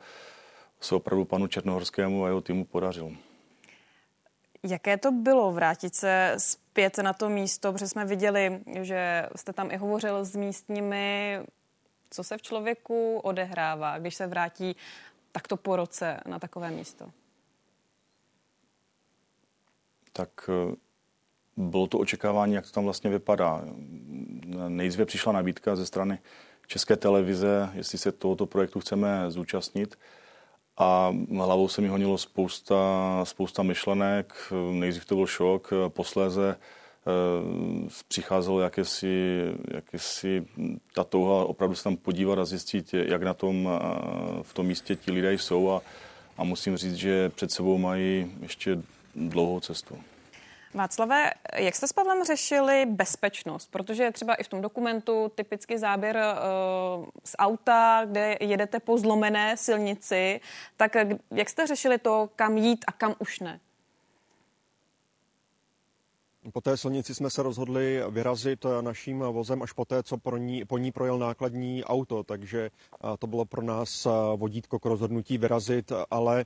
[0.81, 3.11] se opravdu panu Černohorskému a jeho týmu podařilo.
[4.63, 9.71] Jaké to bylo vrátit se zpět na to místo, protože jsme viděli, že jste tam
[9.71, 11.39] i hovořil s místními,
[12.09, 14.75] co se v člověku odehrává, když se vrátí
[15.31, 17.11] takto po roce na takové místo?
[20.13, 20.75] Tak eh,
[21.57, 23.61] bylo to očekávání, jak to tam vlastně vypadá.
[24.67, 26.19] Nejdříve přišla nabídka ze strany
[26.67, 29.99] České televize, jestli se tohoto projektu chceme zúčastnit.
[30.77, 32.77] A hlavou se mi honilo spousta,
[33.23, 34.33] spousta myšlenek.
[34.71, 36.78] Nejdřív to byl šok, posléze Eh,
[38.07, 39.41] přicházelo jakési,
[39.73, 40.45] jakési
[40.95, 44.95] ta touha opravdu se tam podívat a zjistit, jak na tom eh, v tom místě
[44.95, 45.81] ti lidé jsou a,
[46.37, 48.77] a musím říct, že před sebou mají ještě
[49.15, 49.97] dlouhou cestu.
[50.73, 53.71] Václave, jak jste s Pavlem řešili bezpečnost?
[53.71, 59.57] Protože třeba i v tom dokumentu typický záběr uh, z auta, kde jedete po zlomené
[59.57, 60.41] silnici,
[60.77, 60.95] tak
[61.31, 63.59] jak jste řešili to, kam jít a kam už ne?
[66.53, 70.77] Po té silnici jsme se rozhodli vyrazit naším vozem až poté, co pro ní, po
[70.77, 72.71] ní projel nákladní auto, takže
[73.19, 76.45] to bylo pro nás vodítko k rozhodnutí vyrazit, ale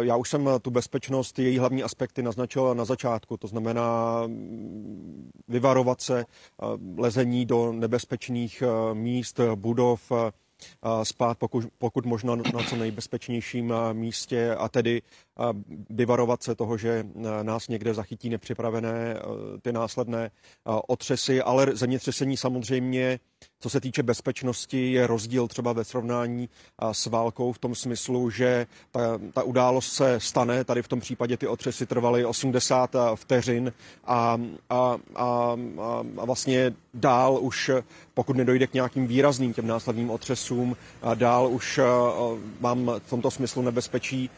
[0.00, 6.00] já už jsem tu bezpečnost, její hlavní aspekty naznačil na začátku, to znamená mm, vyvarovat
[6.00, 6.24] se
[6.96, 8.62] lezení do nebezpečných
[8.92, 10.12] míst, budov,
[11.02, 15.02] spát pokud, pokud možno na co nejbezpečnějším místě a tedy
[15.90, 17.06] vyvarovat se toho, že
[17.42, 19.16] nás někde zachytí nepřipravené
[19.62, 20.30] ty následné
[20.88, 23.18] otřesy, ale zemětřesení samozřejmě
[23.60, 26.48] co se týče bezpečnosti, je rozdíl třeba ve srovnání
[26.92, 29.00] s válkou v tom smyslu, že ta,
[29.32, 33.72] ta událost se stane, tady v tom případě ty otřesy trvaly 80 vteřin
[34.04, 34.38] a,
[34.70, 35.56] a, a,
[36.18, 37.70] a vlastně dál už,
[38.14, 40.76] pokud nedojde k nějakým výrazným těm následným otřesům,
[41.14, 41.80] dál už
[42.60, 44.30] vám v tomto smyslu nebezpečí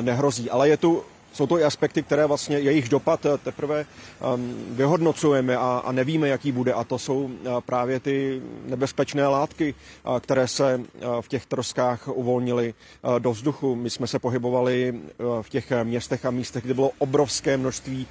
[0.00, 0.50] nehrozí.
[0.50, 1.02] Ale je tu
[1.36, 3.86] jsou to i aspekty, které vlastně jejich dopad eh, teprve
[4.34, 6.72] um, vyhodnocujeme a, a nevíme, jaký bude.
[6.72, 10.80] A to jsou uh, právě ty nebezpečné látky, uh, které se
[11.20, 12.74] v těch troskách uvolnily
[13.18, 13.74] do vzduchu.
[13.74, 15.00] My jsme se pohybovali
[15.42, 18.06] v těch městech a místech, kde bylo obrovské množství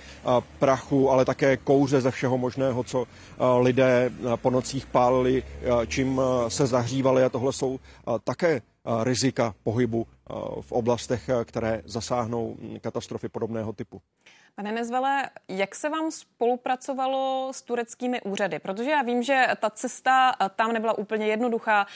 [0.60, 3.06] prachu, ale také kouře ze všeho možného, co
[3.60, 5.44] lidé po nocích pálili,
[5.88, 7.24] čím se zahřívali.
[7.24, 7.80] A tohle jsou
[8.24, 8.62] také
[9.04, 10.08] rizika pohybu
[10.62, 14.02] v oblastech, které zasáhnou katastrofy podobného typu.
[14.56, 18.60] Pane Nezvele, jak se vám spolupracovalo s tureckými úřady?
[18.60, 21.88] Protože já vím, že ta cesta tam nebyla úplně jednoduchá.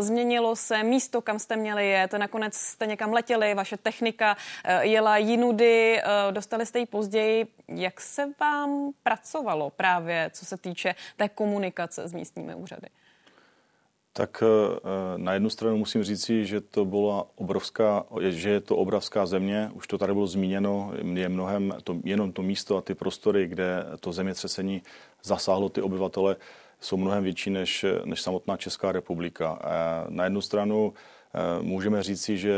[0.00, 2.12] Změnilo se místo, kam jste měli jet.
[2.12, 4.36] Nakonec jste někam letěli, vaše technika
[4.80, 7.46] jela jinudy, dostali jste ji později.
[7.68, 12.86] Jak se vám pracovalo právě, co se týče té komunikace s místními úřady?
[14.16, 14.78] Tak eh,
[15.16, 19.86] na jednu stranu musím říci, že to byla obrovská, že je to obrovská země, už
[19.86, 24.12] to tady bylo zmíněno, je mnohem, to, jenom to místo a ty prostory, kde to
[24.12, 24.82] zemětřesení
[25.22, 26.36] zasáhlo ty obyvatele,
[26.80, 29.58] jsou mnohem větší než, než samotná Česká republika.
[30.08, 32.54] Na jednu stranu eh, můžeme říci, že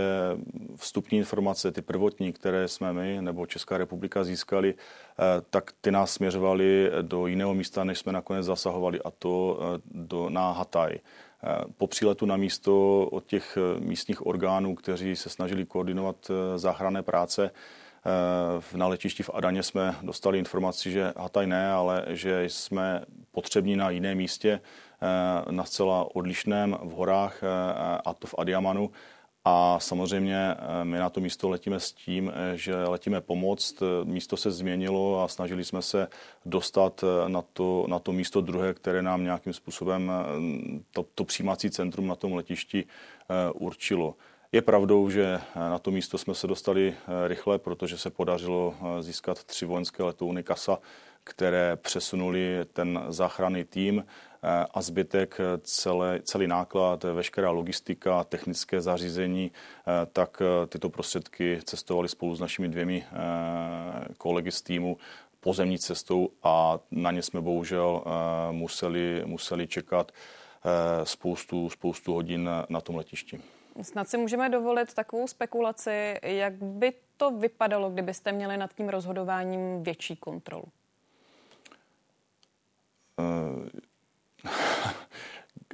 [0.76, 6.12] vstupní informace, ty prvotní, které jsme my nebo Česká republika získali, eh, tak ty nás
[6.12, 9.58] směřovaly do jiného místa, než jsme nakonec zasahovali, a to
[9.90, 10.98] do, na Hataj.
[11.76, 17.02] Po příletu na místo od těch eh, místních orgánů, kteří se snažili koordinovat eh, záchranné
[17.02, 17.50] práce,
[18.74, 23.76] eh, na letišti v Adaně jsme dostali informaci, že Hataj ne, ale že jsme potřební
[23.76, 24.60] na jiném místě,
[25.50, 27.42] na zcela odlišném v horách,
[28.04, 28.90] a to v Adiamanu.
[29.48, 33.82] A samozřejmě eh, my na to místo letíme s tím, eh, že letíme pomoct.
[34.04, 36.08] Místo se změnilo a snažili jsme se
[36.44, 40.12] dostat eh, na to, na to místo druhé, které nám nějakým způsobem
[40.90, 42.84] to, to přijímací centrum na tom letišti
[43.54, 44.14] určilo.
[44.52, 46.94] Je pravdou, že na to místo jsme se dostali
[47.26, 50.78] rychle, protože se podařilo získat tři vojenské letouny KASA,
[51.24, 54.04] které přesunuli ten záchranný tým
[54.35, 54.35] Eh,
[54.74, 59.52] a zbytek, eh, celé, celý náklad, eh, veškerá logistika, technické zařízení,
[60.12, 63.04] tak tyto prostředky cestovaly spolu s našimi dvěmi
[64.18, 64.96] kolegy z týmu
[65.40, 68.04] pozemní cestou a na ně jsme bohužel
[68.50, 70.12] museli, museli čekat
[71.04, 73.40] spoustu, spoustu hodin na tom letišti.
[73.82, 79.82] Snad si můžeme dovolit takovou spekulaci, jak by to vypadalo, kdybyste měli nad tím rozhodováním
[79.82, 80.64] větší kontrolu?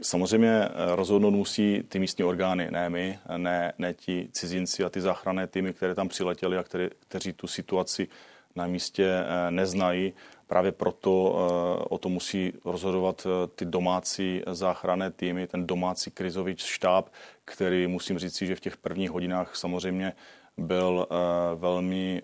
[0.03, 5.01] Samozřejmě eh, rozhodnout musí ty místní orgány, ne my, ne, ne ti cizinci a ty
[5.01, 8.09] záchranné týmy, které tam přiletěli a které, kteří tu situaci
[8.57, 10.13] na místě eh, neznají.
[10.47, 17.09] Právě proto eh, o to musí rozhodovat ty domácí záchranné týmy, ten domácí krizový štáb,
[17.45, 20.13] který musím říct, že v těch prvních hodinách samozřejmě
[20.57, 21.07] byl
[21.55, 22.23] velmi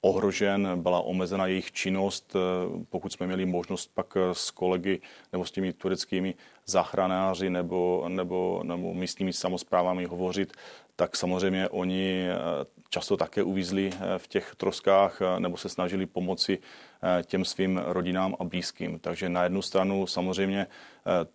[0.00, 2.36] ohrožen, byla omezena jejich činnost.
[2.88, 5.00] Pokud jsme měli možnost pak s kolegy
[5.32, 6.34] nebo s těmi tureckými
[6.66, 10.52] záchranáři nebo, nebo, nebo místními samozprávami hovořit,
[11.02, 12.34] tak samozřejmě oni eh,
[12.88, 16.58] často také uvízli eh, v těch troskách eh, nebo se snažili pomoci
[17.24, 18.98] těm svým rodinám a blízkým.
[18.98, 20.66] Takže na jednu stranu samozřejmě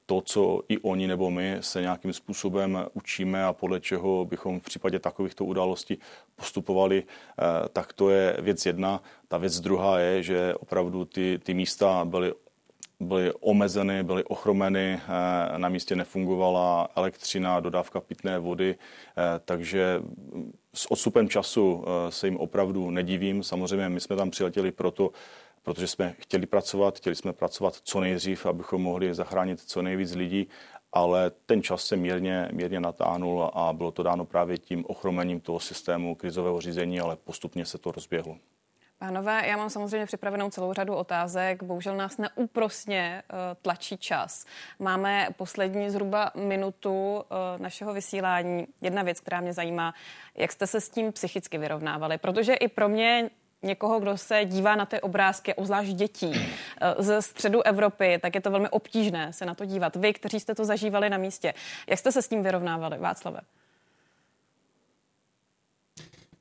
[0.06, 4.64] to, co i oni nebo my se nějakým způsobem učíme a podle čeho bychom v
[4.64, 6.00] případě takovýchto událostí
[6.36, 7.04] postupovali,
[7.74, 9.02] tak to je věc jedna.
[9.28, 12.34] Ta věc druhá je, že opravdu ty, ty místa byly
[13.00, 20.02] byly omezeny, byly ochromeny, eh, na místě nefungovala elektřina, dodávka pitné vody, eh, takže
[20.74, 23.44] s odstupem času eh, se jim opravdu nedivím.
[23.44, 25.12] Samozřejmě my jsme tam přiletěli proto,
[25.64, 30.48] protože jsme chtěli pracovat, chtěli jsme pracovat co nejdřív, abychom mohli zachránit co nejvíc lidí,
[30.94, 35.60] ale ten čas se mírně, mírně natáhnul a bylo to dáno právě tím ochromením toho
[35.60, 38.38] systému krizového řízení, ale postupně se to rozběhlo.
[39.00, 41.64] Pánové, já mám samozřejmě připravenou celou řadu otázek.
[41.64, 44.46] Bohužel nás neúprosně uh, tlačí čas.
[44.80, 48.68] Máme poslední zhruba minutu uh, našeho vysílání.
[48.82, 49.94] Jedna věc, která mě zajímá,
[50.36, 53.30] jak jste se s tím psychicky vyrovnávali, protože i pro mě
[53.64, 58.42] někoho, kdo se dívá na ty obrázky, obzvlášť dětí uh, ze středu Evropy, tak je
[58.42, 59.96] to velmi obtížné se na to dívat.
[59.96, 61.54] Vy, kteří jste to zažívali na místě,
[61.88, 63.42] jak jste se s tím vyrovnávali, Václave?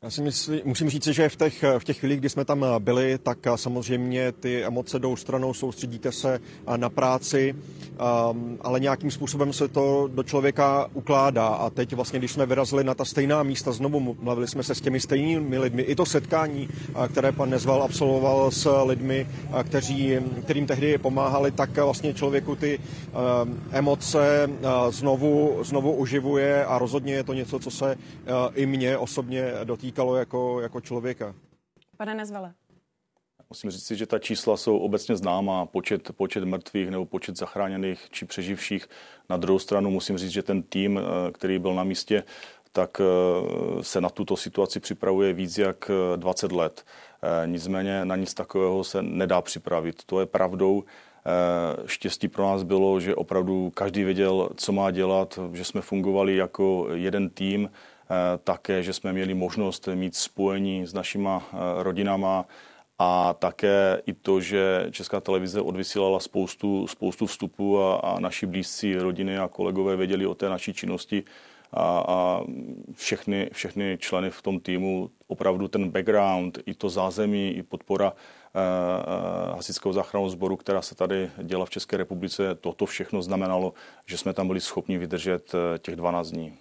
[0.06, 3.18] Já si myslím, musím říct, že v těch, v těch chvílích, kdy jsme tam byli,
[3.18, 6.40] tak samozřejmě ty emoce jdou stranou, soustředíte se
[6.76, 11.46] na práci, um, ale nějakým způsobem se to do člověka ukládá.
[11.46, 14.80] A teď vlastně, když jsme vyrazili na ta stejná místa, znovu mluvili jsme se s
[14.80, 15.82] těmi stejnými lidmi.
[15.82, 16.68] I to setkání,
[17.12, 19.26] které pan Nezval absolvoval s lidmi,
[19.62, 24.50] kteří, kterým tehdy pomáhali, tak vlastně člověku ty um, emoce
[24.90, 27.96] znovu, znovu uživuje a rozhodně je to něco, co se
[28.54, 31.34] i mě osobně dotýká týkalo jako, jako člověka.
[31.96, 32.54] Pane Nezvale.
[33.50, 38.24] Musím říct, že ta čísla jsou obecně známá, počet, počet mrtvých nebo počet zachráněných či
[38.24, 38.88] přeživších.
[39.30, 42.24] Na druhou stranu musím říct, že ten tým, eh, který byl na místě,
[42.72, 46.84] tak eh, se na tuto situaci připravuje víc jak 20 eh, let.
[47.46, 50.04] Nicméně na nic takového se nedá připravit.
[50.06, 50.84] To je pravdou.
[51.86, 56.88] Štěstí pro nás bylo, že opravdu každý věděl, co má dělat, že jsme fungovali jako
[56.92, 57.70] jeden tým,
[58.44, 62.44] také, že jsme měli možnost mít spojení s našima eh, rodinama
[62.98, 68.96] a také i to, že Česká televize odvysílala spoustu, spoustu vstupů a, a naši blízcí
[68.96, 71.24] rodiny a kolegové věděli o té naší činnosti
[71.72, 72.40] a, a
[72.94, 78.12] všechny, všechny členy v tom týmu, opravdu ten background, i to zázemí, i podpora
[79.52, 83.74] hasičského záchranného sboru, která se tady děla v České republice, toto všechno znamenalo,
[84.06, 86.52] že jsme tam byli schopni vydržet těch 12 dní.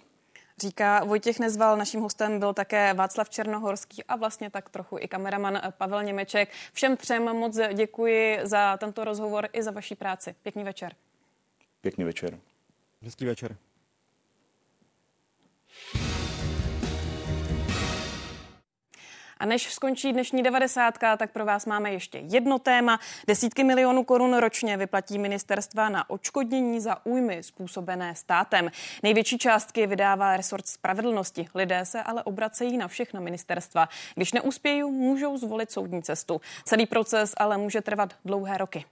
[0.60, 5.60] Říká Vojtěch Nezval, naším hostem byl také Václav Černohorský a vlastně tak trochu i kameraman
[5.78, 6.48] Pavel Němeček.
[6.72, 10.34] Všem třem moc děkuji za tento rozhovor i za vaší práci.
[10.42, 10.94] Pěkný večer.
[11.80, 12.38] Pěkný večer.
[13.02, 13.56] Hezký večer.
[19.38, 23.00] A než skončí dnešní devadesátka, tak pro vás máme ještě jedno téma.
[23.26, 28.70] Desítky milionů korun ročně vyplatí ministerstva na očkodnění za újmy způsobené státem.
[29.02, 31.48] Největší částky vydává resort spravedlnosti.
[31.54, 33.88] Lidé se ale obracejí na všechna ministerstva.
[34.14, 36.40] Když neuspějí, můžou zvolit soudní cestu.
[36.64, 38.84] Celý proces ale může trvat dlouhé roky.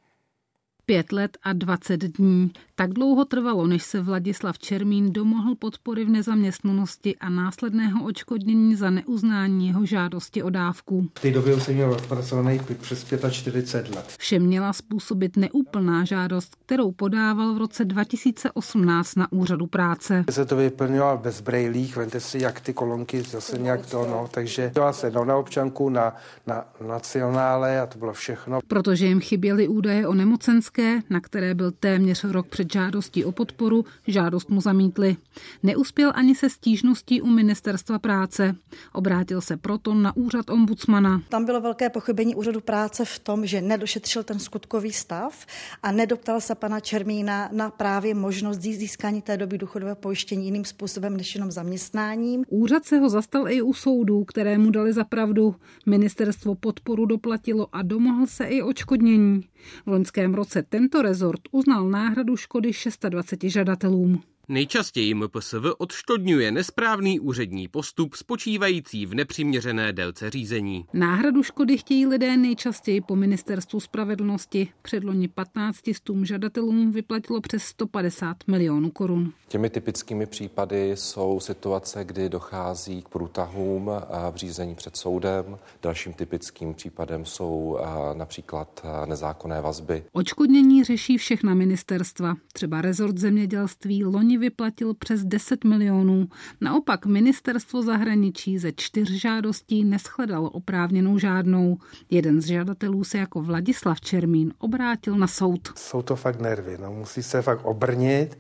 [0.87, 2.51] Pět let a 20 dní.
[2.75, 8.91] Tak dlouho trvalo, než se Vladislav Čermín domohl podpory v nezaměstnanosti a následného očkodnění za
[8.91, 11.09] neuznání jeho žádosti o dávku.
[11.19, 14.15] V té době jsem měl odpracovaný přes 45 let.
[14.19, 20.25] Vše měla způsobit neúplná žádost, kterou podával v roce 2018 na úřadu práce.
[20.31, 24.71] Se to vyplňoval bez brejlích, vente si, jak ty kolonky zase nějak to, no, takže
[24.75, 26.17] dělal se no, na občanku, na,
[26.47, 28.59] na nacionále a to bylo všechno.
[28.69, 33.33] Protože jim chyběly údaje o nemocenské České, na které byl téměř rok před žádostí o
[33.33, 35.17] podporu, žádost mu zamítli.
[35.63, 38.57] Neuspěl ani se stížností u ministerstva práce.
[38.93, 41.23] Obrátil se proto na úřad ombudsmana.
[41.29, 45.47] Tam bylo velké pochybení úřadu práce v tom, že nedošetřil ten skutkový stav
[45.83, 51.17] a nedoptal se pana Čermína na právě možnost získání té doby důchodového pojištění jiným způsobem
[51.17, 52.45] než jenom zaměstnáním.
[52.49, 55.55] Úřad se ho zastal i u soudů, které mu dali za pravdu.
[55.87, 59.45] Ministerstvo podporu doplatilo a domohl se i očkodnění.
[59.87, 62.71] V loňském roce tento rezort uznal náhradu škody
[63.09, 64.23] 26 žadatelům.
[64.49, 70.85] Nejčastěji MPSV odškodňuje nesprávný úřední postup spočívající v nepřiměřené délce řízení.
[70.93, 74.69] Náhradu škody chtějí lidé nejčastěji po ministerstvu spravedlnosti.
[74.83, 79.33] Předloni 15 stům žadatelům vyplatilo přes 150 milionů korun.
[79.49, 83.91] Těmi typickými případy jsou situace, kdy dochází k průtahům
[84.31, 85.59] v řízení před soudem.
[85.83, 87.79] Dalším typickým případem jsou
[88.15, 90.05] například nezákonné vazby.
[90.13, 92.35] Očkodnění řeší všechna ministerstva.
[92.53, 96.29] Třeba rezort zemědělství loni loni vyplatil přes 10 milionů.
[96.61, 101.79] Naopak ministerstvo zahraničí ze čtyř žádostí neschledalo oprávněnou žádnou.
[102.11, 105.73] Jeden z žadatelů se jako Vladislav Čermín obrátil na soud.
[105.77, 108.39] Jsou to fakt nervy, no, musí se fakt obrnit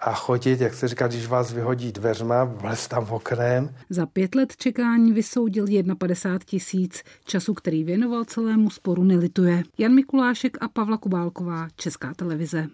[0.00, 3.70] a chodit, jak se říká, když vás vyhodí dveřma, vlez tam oknem.
[3.90, 5.66] Za pět let čekání vysoudil
[5.98, 7.02] 51 tisíc.
[7.24, 9.62] Času, který věnoval celému sporu, nelituje.
[9.78, 12.68] Jan Mikulášek a Pavla Kubálková, Česká televize.